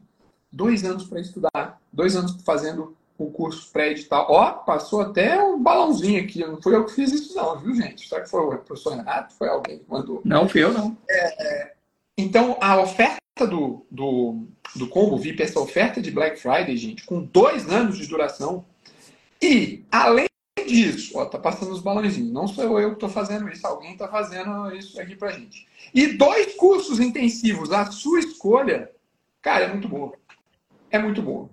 [0.51, 4.28] dois anos para estudar, dois anos fazendo o curso pré-edital.
[4.30, 6.39] Ó, passou até um balãozinho aqui.
[6.39, 8.07] Não fui eu que fiz isso, não, viu, gente?
[8.07, 9.34] Será que foi o professor Renato?
[9.34, 10.22] Foi alguém que mandou?
[10.24, 10.95] Não, fui eu, não.
[11.09, 11.74] É, é,
[12.18, 17.22] então, a oferta do, do, do combo VIP, essa oferta de Black Friday, gente, com
[17.22, 18.63] dois anos de duração.
[19.41, 20.28] E, além
[20.68, 22.32] disso, ó, tá passando os balãozinhos.
[22.32, 25.68] Não sou eu que estou fazendo isso, alguém está fazendo isso aqui pra gente.
[25.93, 28.91] E dois cursos intensivos, a sua escolha,
[29.41, 30.13] cara, é muito boa.
[30.89, 31.49] É muito boa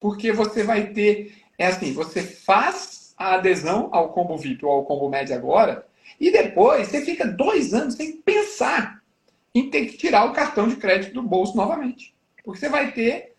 [0.00, 4.84] porque você vai ter, é assim, você faz a adesão ao combo VIP ou ao
[4.84, 5.86] combo médio agora,
[6.18, 9.02] e depois você fica dois anos sem pensar
[9.54, 12.14] em ter que tirar o cartão de crédito do bolso novamente.
[12.42, 13.34] Porque você vai ter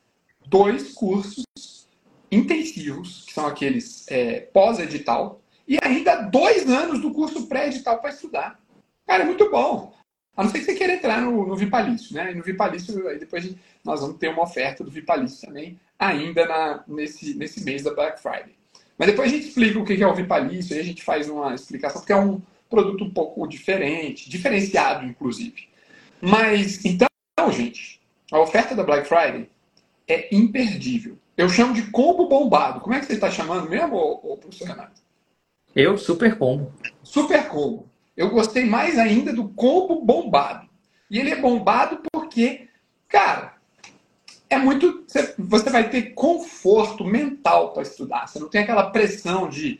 [0.45, 1.43] dois cursos
[2.31, 8.59] intensivos, que são aqueles é, pós-edital, e ainda dois anos do curso pré-edital para estudar.
[9.05, 9.93] Cara, é muito bom.
[10.35, 12.31] A não ser que você queira entrar no, no Vipalício, né?
[12.31, 13.53] E no Vipalício, depois
[13.83, 18.19] nós vamos ter uma oferta do Vipalício também, ainda na, nesse, nesse mês da Black
[18.19, 18.55] Friday.
[18.97, 21.53] Mas depois a gente explica o que é o Vipalício, aí a gente faz uma
[21.53, 25.69] explicação, porque é um produto um pouco diferente, diferenciado, inclusive.
[26.19, 27.07] Mas, então,
[27.51, 29.47] gente, a oferta da Black Friday
[30.07, 31.17] é imperdível.
[31.37, 32.81] Eu chamo de combo bombado.
[32.81, 35.01] Como é que você está chamando mesmo, ô, ô, professor Renato?
[35.75, 36.73] Eu, super combo.
[37.03, 37.89] Super combo.
[38.17, 40.67] Eu gostei mais ainda do combo bombado.
[41.09, 42.67] E ele é bombado porque,
[43.07, 43.55] cara,
[44.51, 45.05] é muito.
[45.37, 48.27] Você vai ter conforto mental para estudar.
[48.27, 49.79] Você não tem aquela pressão de.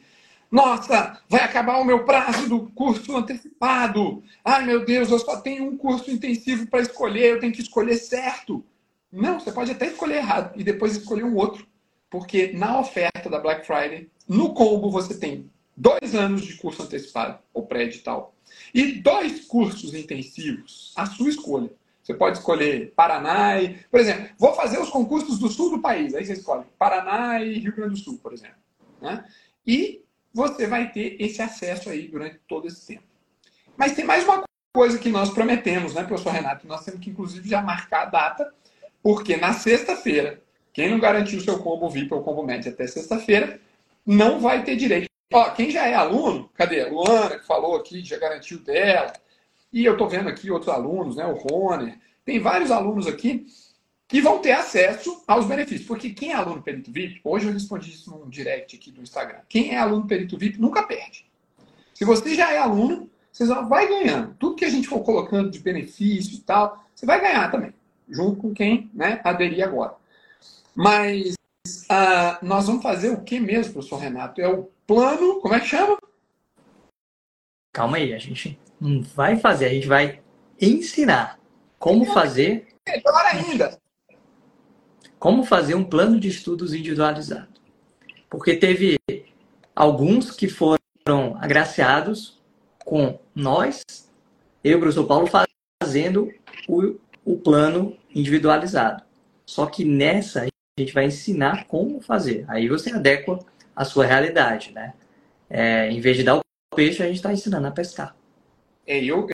[0.49, 4.23] Nossa, vai acabar o meu prazo do curso antecipado.
[4.43, 7.95] Ai, meu Deus, eu só tenho um curso intensivo para escolher, eu tenho que escolher
[7.95, 8.63] certo.
[9.11, 11.65] Não, você pode até escolher errado e depois escolher um outro.
[12.09, 17.39] Porque na oferta da Black Friday, no combo, você tem dois anos de curso antecipado,
[17.53, 18.35] ou pré-edital,
[18.73, 21.69] e dois cursos intensivos, a sua escolha.
[22.11, 26.13] Você pode escolher Paraná e, por exemplo, vou fazer os concursos do sul do país.
[26.13, 28.57] Aí você escolhe Paraná e Rio Grande do Sul, por exemplo.
[29.01, 29.23] Né?
[29.65, 30.03] E
[30.33, 33.03] você vai ter esse acesso aí durante todo esse tempo.
[33.77, 34.43] Mas tem mais uma
[34.73, 36.67] coisa que nós prometemos, né, professor Renato?
[36.67, 38.53] Nós temos que, inclusive, já marcar a data,
[39.01, 40.41] porque na sexta-feira,
[40.73, 43.59] quem não garantiu o seu combo VIP ou combo médio até sexta-feira,
[44.05, 45.07] não vai ter direito.
[45.33, 46.83] Ó, quem já é aluno, cadê?
[46.85, 49.13] Luana, que falou aqui, já garantiu dela.
[49.71, 51.25] E eu estou vendo aqui outros alunos, né?
[51.25, 53.45] o Rony, tem vários alunos aqui
[54.07, 55.87] que vão ter acesso aos benefícios.
[55.87, 59.39] Porque quem é aluno Perito VIP, hoje eu respondi isso num direct aqui do Instagram,
[59.47, 61.25] quem é aluno Perito VIP nunca perde.
[61.93, 64.35] Se você já é aluno, você só vai ganhando.
[64.37, 67.73] Tudo que a gente for colocando de benefício e tal, você vai ganhar também,
[68.09, 69.95] junto com quem né, aderir agora.
[70.75, 74.41] Mas uh, nós vamos fazer o que mesmo, professor Renato?
[74.41, 75.97] É o plano, como é que chama?
[77.71, 80.19] Calma aí, a gente não vai fazer, a gente vai
[80.59, 81.39] ensinar
[81.77, 82.67] como fazer.
[82.87, 83.79] Melhor ainda.
[85.19, 87.61] Como fazer um plano de estudos individualizado.
[88.27, 88.97] Porque teve
[89.75, 92.41] alguns que foram agraciados
[92.83, 93.83] com nós,
[94.63, 95.29] eu e o professor Paulo,
[95.81, 96.33] fazendo
[96.67, 99.03] o, o plano individualizado.
[99.45, 102.45] Só que nessa a gente vai ensinar como fazer.
[102.47, 103.39] Aí você adequa
[103.75, 104.93] a sua realidade, né?
[105.49, 106.41] É, em vez de dar o
[106.75, 108.15] peixe, a gente está ensinando a pescar.
[108.85, 109.27] É, eu,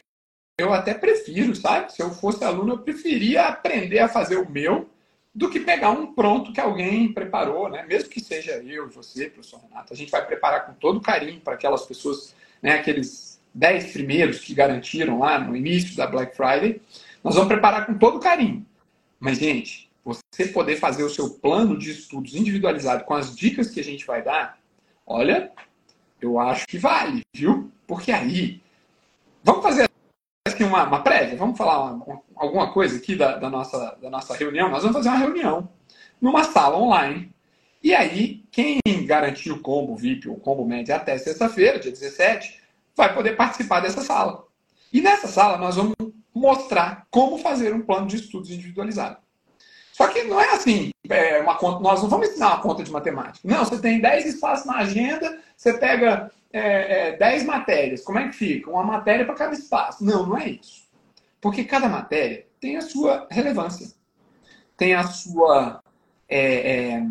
[0.57, 1.93] eu até prefiro, sabe?
[1.93, 4.89] Se eu fosse aluno, eu preferia aprender a fazer o meu
[5.33, 7.85] do que pegar um pronto que alguém preparou, né?
[7.85, 9.93] Mesmo que seja eu, você, professor Renato.
[9.93, 12.71] A gente vai preparar com todo carinho para aquelas pessoas, né?
[12.71, 16.81] Aqueles 10 primeiros que garantiram lá no início da Black Friday.
[17.23, 18.65] Nós vamos preparar com todo carinho.
[19.19, 23.79] Mas, gente, você poder fazer o seu plano de estudos individualizado com as dicas que
[23.79, 24.57] a gente vai dar,
[25.05, 25.51] olha,
[26.21, 27.71] eu acho que vale, viu?
[27.85, 28.61] Porque aí
[29.47, 29.89] Vamos fazer
[30.45, 31.37] aqui uma, uma prévia?
[31.37, 34.69] Vamos falar uma, alguma coisa aqui da, da, nossa, da nossa reunião?
[34.69, 35.69] Nós vamos fazer uma reunião
[36.19, 37.33] numa sala online.
[37.81, 42.61] E aí, quem garantir o combo VIP ou combo médio até sexta-feira, dia 17,
[42.93, 44.45] vai poder participar dessa sala.
[44.91, 45.95] E nessa sala nós vamos
[46.35, 49.15] mostrar como fazer um plano de estudos individualizado.
[49.97, 52.91] Só que não é assim, é uma conta, nós não vamos ensinar uma conta de
[52.91, 53.39] matemática.
[53.43, 58.27] Não, você tem 10 espaços na agenda, você pega é, é, 10 matérias, como é
[58.27, 58.69] que fica?
[58.69, 60.05] Uma matéria para cada espaço.
[60.05, 60.87] Não, não é isso.
[61.41, 63.87] Porque cada matéria tem a sua relevância,
[64.77, 65.81] tem a sua.
[66.29, 67.07] É, é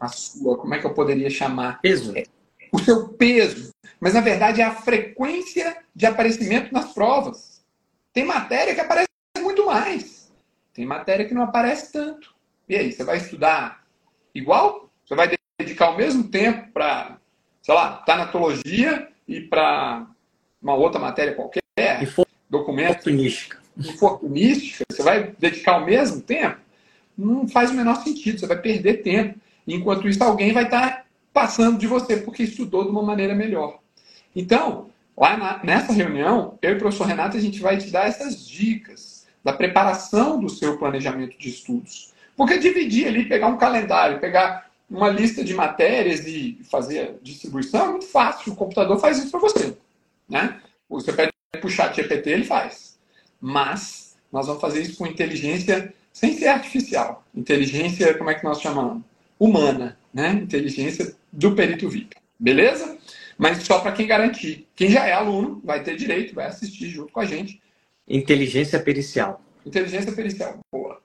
[0.00, 1.80] a sua, como é que eu poderia chamar?
[1.80, 2.12] Peso.
[2.72, 3.70] O seu peso.
[4.00, 7.64] Mas, na verdade, é a frequência de aparecimento nas provas.
[8.12, 10.13] Tem matéria que aparece muito mais.
[10.74, 12.34] Tem matéria que não aparece tanto.
[12.68, 13.84] E aí, você vai estudar
[14.34, 14.90] igual?
[15.06, 17.16] Você vai dedicar o mesmo tempo para,
[17.62, 20.04] sei lá, tanatologia e para
[20.60, 21.62] uma outra matéria qualquer?
[22.12, 22.26] For...
[22.50, 22.90] Documento.
[22.90, 23.58] Infortunística.
[23.78, 24.84] Infortunística.
[24.90, 26.58] Você vai dedicar o mesmo tempo?
[27.16, 28.40] Não faz o menor sentido.
[28.40, 29.38] Você vai perder tempo.
[29.66, 33.78] Enquanto isso, alguém vai estar passando de você porque estudou de uma maneira melhor.
[34.34, 38.06] Então, lá na, nessa reunião, eu e o professor Renato, a gente vai te dar
[38.06, 39.13] essas dicas
[39.44, 42.12] da preparação do seu planejamento de estudos.
[42.36, 47.90] Porque dividir ali, pegar um calendário, pegar uma lista de matérias e fazer distribuição é
[47.90, 48.52] muito fácil.
[48.52, 49.76] O computador faz isso para você.
[50.28, 50.60] Né?
[50.88, 51.30] Você pede
[51.60, 52.98] puxar GPT, ele faz.
[53.40, 57.24] Mas nós vamos fazer isso com inteligência sem ser artificial.
[57.34, 59.02] Inteligência, como é que nós chamamos?
[59.38, 60.30] Humana, né?
[60.30, 62.16] Inteligência do perito VIP.
[62.38, 62.96] Beleza?
[63.36, 64.66] Mas só para quem garantir.
[64.76, 67.60] Quem já é aluno vai ter direito, vai assistir junto com a gente.
[68.08, 69.40] Inteligência pericial.
[69.64, 71.00] Inteligência pericial, boa.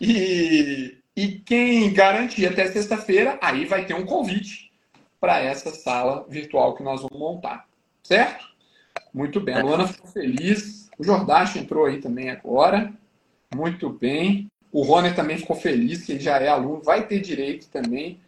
[0.00, 4.72] E, e quem garantir até sexta-feira, aí vai ter um convite
[5.20, 7.68] para essa sala virtual que nós vamos montar.
[8.02, 8.48] Certo?
[9.12, 9.54] Muito bem.
[9.54, 10.88] A Luana ficou feliz.
[10.98, 12.92] O Jordache entrou aí também agora.
[13.54, 14.50] Muito bem.
[14.72, 18.20] O Rony também ficou feliz, que ele já é aluno, vai ter direito também.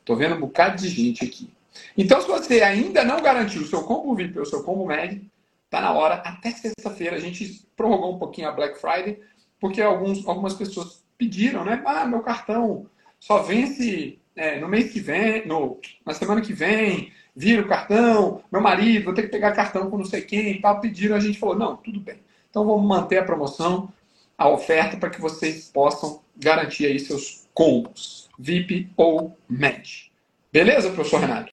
[0.00, 1.50] Estou vendo um bocado de gente aqui.
[1.96, 5.24] Então, se você ainda não garantiu o seu combo VIP ou o seu combo médio,
[5.70, 6.14] tá na hora.
[6.16, 9.20] Até sexta-feira a gente prorrogou um pouquinho a Black Friday,
[9.60, 11.82] porque alguns, algumas pessoas pediram, né?
[11.84, 12.86] Ah, meu cartão
[13.18, 18.42] só vence é, no mês que vem, no, na semana que vem, vira o cartão,
[18.52, 20.80] meu marido, vou ter que pegar cartão com não sei quem tal.
[20.80, 22.18] Pediram, a gente falou, não, tudo bem.
[22.50, 23.92] Então vamos manter a promoção,
[24.36, 30.12] a oferta, para que vocês possam garantir aí seus combos, VIP ou MED.
[30.52, 31.52] Beleza, professor Renato?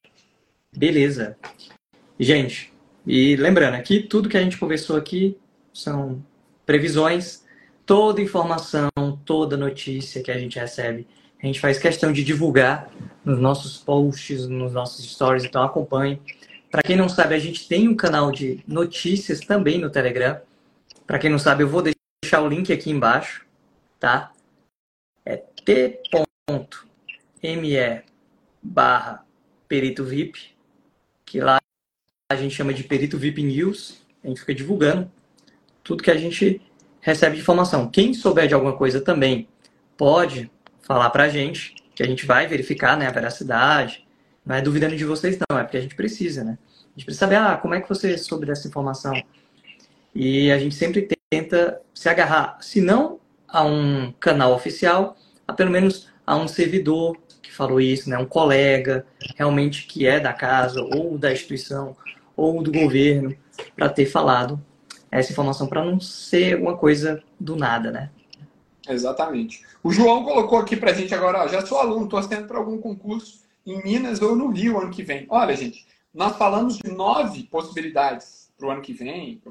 [0.75, 1.37] Beleza.
[2.19, 2.72] Gente,
[3.05, 5.37] e lembrando aqui, tudo que a gente conversou aqui
[5.73, 6.23] são
[6.65, 7.43] previsões,
[7.85, 8.89] toda informação,
[9.25, 11.05] toda notícia que a gente recebe,
[11.41, 12.89] a gente faz questão de divulgar
[13.25, 16.21] nos nossos posts, nos nossos stories, então acompanhe.
[16.71, 20.39] Para quem não sabe, a gente tem um canal de notícias também no Telegram.
[21.05, 23.45] Para quem não sabe, eu vou deixar o link aqui embaixo,
[23.99, 24.31] tá?
[25.25, 26.13] É t.me
[28.61, 29.25] barra
[29.67, 30.55] perito VIP
[31.25, 31.59] que lá
[32.33, 34.01] a gente chama de Perito VIP News.
[34.23, 35.09] A gente fica divulgando
[35.83, 36.61] tudo que a gente
[36.99, 37.89] recebe de informação.
[37.89, 39.47] Quem souber de alguma coisa também
[39.97, 44.05] pode falar para a gente, que a gente vai verificar né, a veracidade.
[44.45, 46.57] Não é duvidando de vocês, não, é porque a gente precisa, né?
[46.61, 49.13] A gente precisa saber, ah, como é que você soube dessa informação?
[50.13, 55.15] E a gente sempre tenta se agarrar, se não a um canal oficial,
[55.47, 57.17] a pelo menos a um servidor
[57.53, 58.17] falou isso, né?
[58.17, 59.05] Um colega
[59.35, 61.95] realmente que é da casa ou da instituição
[62.35, 63.35] ou do governo
[63.75, 64.63] para ter falado
[65.11, 68.09] essa informação para não ser uma coisa do nada, né?
[68.87, 69.63] Exatamente.
[69.83, 72.77] O João colocou aqui para a gente agora, ó, já sou aluno, torcendo para algum
[72.77, 75.25] concurso em Minas ou no Rio ano que vem.
[75.29, 79.41] Olha, gente, nós falamos de nove possibilidades para o ano que vem,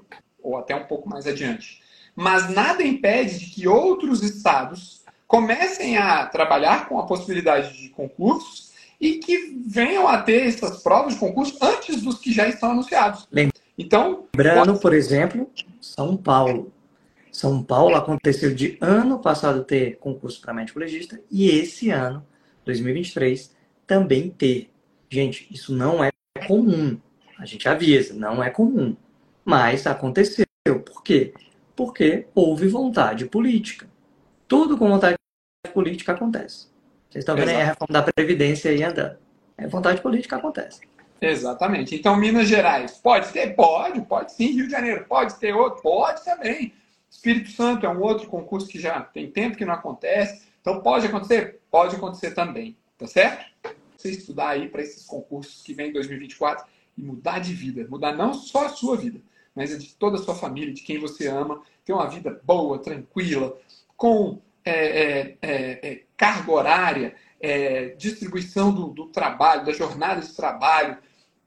[0.42, 1.80] ou até um pouco mais adiante.
[2.14, 8.71] Mas nada impede de que outros estados comecem a trabalhar com a possibilidade de concursos
[9.02, 13.26] e que venham a ter essas provas de concurso antes dos que já estão anunciados.
[13.76, 15.50] Então, lembrando, por exemplo,
[15.80, 16.72] São Paulo.
[17.32, 22.24] São Paulo aconteceu de ano passado ter concurso para médico legista e esse ano,
[22.64, 23.52] 2023,
[23.88, 24.70] também ter.
[25.10, 26.10] Gente, isso não é
[26.46, 26.96] comum.
[27.38, 28.96] A gente avisa, não é comum.
[29.44, 30.46] Mas aconteceu.
[30.64, 31.34] Por quê?
[31.74, 33.90] Porque houve vontade política.
[34.46, 35.16] Tudo com vontade
[35.74, 36.71] política acontece.
[37.12, 39.18] Vocês estão vendo aí a reforma da Previdência aí andando.
[39.58, 40.80] É vontade política acontece.
[41.20, 41.94] Exatamente.
[41.94, 43.54] Então, Minas Gerais, pode ter?
[43.54, 44.46] Pode, pode sim.
[44.46, 45.82] Rio de Janeiro, pode ter outro?
[45.82, 46.72] Pode também.
[47.10, 50.46] Espírito Santo é um outro concurso que já tem tempo que não acontece.
[50.62, 51.60] Então, pode acontecer?
[51.70, 52.78] Pode acontecer também.
[52.96, 53.44] Tá certo?
[53.94, 56.64] Você estudar aí para esses concursos que vem em 2024
[56.96, 57.86] e mudar de vida.
[57.90, 59.20] Mudar não só a sua vida,
[59.54, 61.60] mas a de toda a sua família, de quem você ama.
[61.84, 63.54] Ter uma vida boa, tranquila,
[63.98, 70.32] com é, é, é, é, carga horária, é, distribuição do, do, trabalho, da jornada de
[70.32, 70.96] trabalho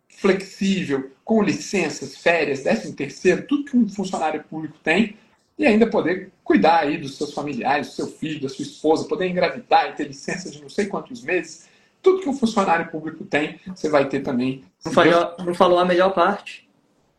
[0.09, 5.15] flexível, com licenças, férias, décimo terceiro, tudo que um funcionário público tem,
[5.57, 9.29] e ainda poder cuidar aí dos seus familiares, do seu filho, da sua esposa, poder
[9.29, 11.69] engravidar e ter licença de não sei quantos meses,
[12.01, 14.65] tudo que um funcionário público tem, você vai ter também.
[14.83, 16.69] Não falou, não falou a melhor parte.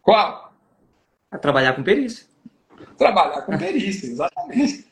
[0.02, 0.52] Qual?
[1.30, 2.26] A trabalhar com perícia.
[2.96, 4.86] Trabalhar com perícia, exatamente.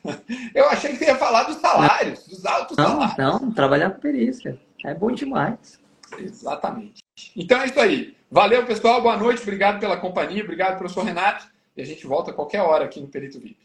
[0.53, 3.17] Eu achei que você ia falar dos salários, dos altos não, salários.
[3.17, 4.59] Não, trabalhar com perícia.
[4.83, 5.79] É bom demais.
[6.17, 7.03] Exatamente.
[7.35, 8.15] Então é isso aí.
[8.29, 9.01] Valeu, pessoal.
[9.01, 9.41] Boa noite.
[9.41, 10.43] Obrigado pela companhia.
[10.43, 11.47] Obrigado, professor Renato.
[11.75, 13.57] E a gente volta a qualquer hora aqui no Perito VIP.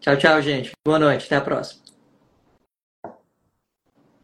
[0.00, 0.72] Tchau, tchau, gente.
[0.84, 1.26] Boa noite.
[1.26, 1.89] Até a próxima.